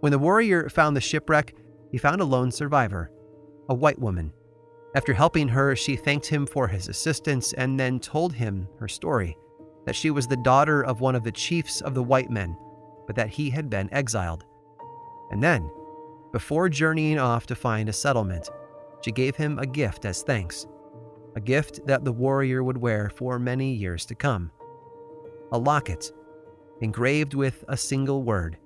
When 0.00 0.12
the 0.12 0.18
warrior 0.18 0.68
found 0.68 0.96
the 0.96 1.00
shipwreck, 1.00 1.54
he 1.90 1.98
found 1.98 2.20
a 2.20 2.24
lone 2.24 2.50
survivor, 2.50 3.10
a 3.68 3.74
white 3.74 3.98
woman. 3.98 4.32
After 4.94 5.12
helping 5.12 5.48
her, 5.48 5.76
she 5.76 5.96
thanked 5.96 6.26
him 6.26 6.46
for 6.46 6.66
his 6.66 6.88
assistance 6.88 7.52
and 7.52 7.78
then 7.78 8.00
told 8.00 8.32
him 8.32 8.68
her 8.78 8.88
story 8.88 9.36
that 9.84 9.96
she 9.96 10.10
was 10.10 10.26
the 10.26 10.36
daughter 10.36 10.84
of 10.84 11.00
one 11.00 11.14
of 11.14 11.24
the 11.24 11.32
chiefs 11.32 11.80
of 11.80 11.94
the 11.94 12.02
white 12.02 12.30
men, 12.30 12.56
but 13.06 13.16
that 13.16 13.28
he 13.28 13.50
had 13.50 13.70
been 13.70 13.92
exiled. 13.92 14.44
And 15.30 15.42
then, 15.42 15.70
before 16.32 16.68
journeying 16.68 17.18
off 17.18 17.46
to 17.46 17.54
find 17.54 17.88
a 17.88 17.92
settlement, 17.92 18.50
she 19.02 19.12
gave 19.12 19.36
him 19.36 19.58
a 19.58 19.66
gift 19.66 20.04
as 20.04 20.22
thanks, 20.22 20.66
a 21.36 21.40
gift 21.40 21.86
that 21.86 22.04
the 22.04 22.12
warrior 22.12 22.62
would 22.62 22.76
wear 22.76 23.10
for 23.10 23.38
many 23.38 23.72
years 23.72 24.04
to 24.06 24.14
come 24.14 24.50
a 25.52 25.58
locket 25.58 26.12
engraved 26.80 27.34
with 27.34 27.64
a 27.68 27.76
single 27.76 28.22
word 28.22 28.58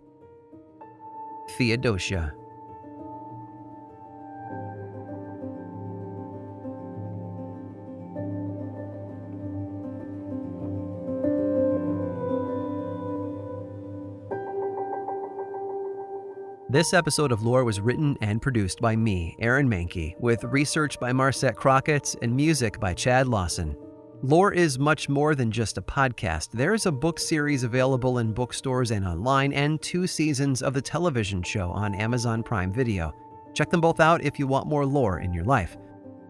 Theodosia. 1.57 2.35
This 16.73 16.95
episode 16.95 17.33
of 17.33 17.43
Lore 17.43 17.65
was 17.65 17.83
written 17.83 18.17
and 18.23 18.41
produced 18.41 18.81
by 18.81 18.97
me, 18.97 19.37
Aaron 19.41 19.69
Mahnke, 19.69 20.19
with 20.19 20.43
research 20.45 20.99
by 20.99 21.13
Marset 21.13 21.55
Crockett 21.55 22.17
and 22.23 22.35
music 22.35 22.81
by 22.81 22.95
Chad 22.95 23.29
Lawson. 23.29 23.77
Lore 24.23 24.55
is 24.55 24.79
much 24.79 25.07
more 25.11 25.35
than 25.35 25.51
just 25.51 25.77
a 25.77 25.83
podcast. 25.83 26.49
There 26.53 26.73
is 26.73 26.87
a 26.87 26.91
book 26.91 27.19
series 27.19 27.63
available 27.63 28.21
in 28.21 28.33
bookstores 28.33 28.91
and 28.91 29.07
online, 29.07 29.53
and 29.53 29.83
two 29.83 30.07
seasons 30.07 30.63
of 30.63 30.73
the 30.73 30.81
television 30.81 31.43
show 31.43 31.69
on 31.69 31.95
Amazon 31.95 32.43
Prime 32.43 32.73
Video. 32.73 33.15
Check 33.53 33.69
them 33.69 33.83
both 33.83 34.01
out 34.01 34.25
if 34.25 34.39
you 34.39 34.47
want 34.47 34.67
more 34.67 34.87
lore 34.87 35.19
in 35.19 35.35
your 35.35 35.45
life. 35.45 35.77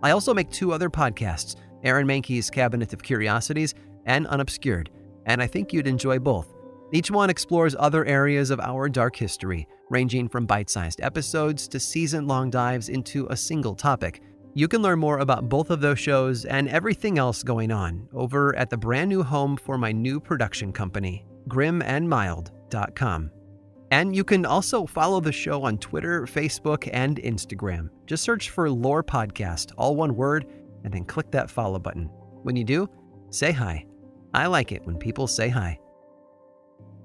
I 0.02 0.10
also 0.10 0.34
make 0.34 0.50
two 0.50 0.72
other 0.72 0.90
podcasts 0.90 1.54
Aaron 1.84 2.08
Mahnke's 2.08 2.50
Cabinet 2.50 2.92
of 2.92 3.00
Curiosities 3.00 3.76
and 4.06 4.26
Unobscured, 4.26 4.90
and 5.24 5.40
I 5.40 5.46
think 5.46 5.72
you'd 5.72 5.86
enjoy 5.86 6.18
both. 6.18 6.52
Each 6.94 7.10
one 7.10 7.30
explores 7.30 7.74
other 7.78 8.04
areas 8.04 8.50
of 8.50 8.60
our 8.60 8.86
dark 8.86 9.16
history, 9.16 9.66
ranging 9.88 10.28
from 10.28 10.44
bite 10.44 10.68
sized 10.68 11.00
episodes 11.00 11.66
to 11.68 11.80
season 11.80 12.26
long 12.26 12.50
dives 12.50 12.90
into 12.90 13.26
a 13.30 13.36
single 13.36 13.74
topic. 13.74 14.20
You 14.52 14.68
can 14.68 14.82
learn 14.82 14.98
more 14.98 15.20
about 15.20 15.48
both 15.48 15.70
of 15.70 15.80
those 15.80 15.98
shows 15.98 16.44
and 16.44 16.68
everything 16.68 17.16
else 17.16 17.42
going 17.42 17.72
on 17.72 18.06
over 18.12 18.54
at 18.56 18.68
the 18.68 18.76
brand 18.76 19.08
new 19.08 19.22
home 19.22 19.56
for 19.56 19.78
my 19.78 19.90
new 19.90 20.20
production 20.20 20.70
company, 20.70 21.24
grimandmild.com. 21.48 23.30
And 23.90 24.14
you 24.14 24.24
can 24.24 24.44
also 24.44 24.84
follow 24.84 25.20
the 25.20 25.32
show 25.32 25.62
on 25.62 25.78
Twitter, 25.78 26.26
Facebook, 26.26 26.90
and 26.92 27.16
Instagram. 27.18 27.88
Just 28.04 28.22
search 28.22 28.50
for 28.50 28.70
Lore 28.70 29.02
Podcast, 29.02 29.72
all 29.78 29.96
one 29.96 30.14
word, 30.14 30.44
and 30.84 30.92
then 30.92 31.06
click 31.06 31.30
that 31.30 31.50
follow 31.50 31.78
button. 31.78 32.10
When 32.42 32.56
you 32.56 32.64
do, 32.64 32.86
say 33.30 33.52
hi. 33.52 33.86
I 34.34 34.46
like 34.46 34.72
it 34.72 34.84
when 34.84 34.98
people 34.98 35.26
say 35.26 35.48
hi. 35.48 35.78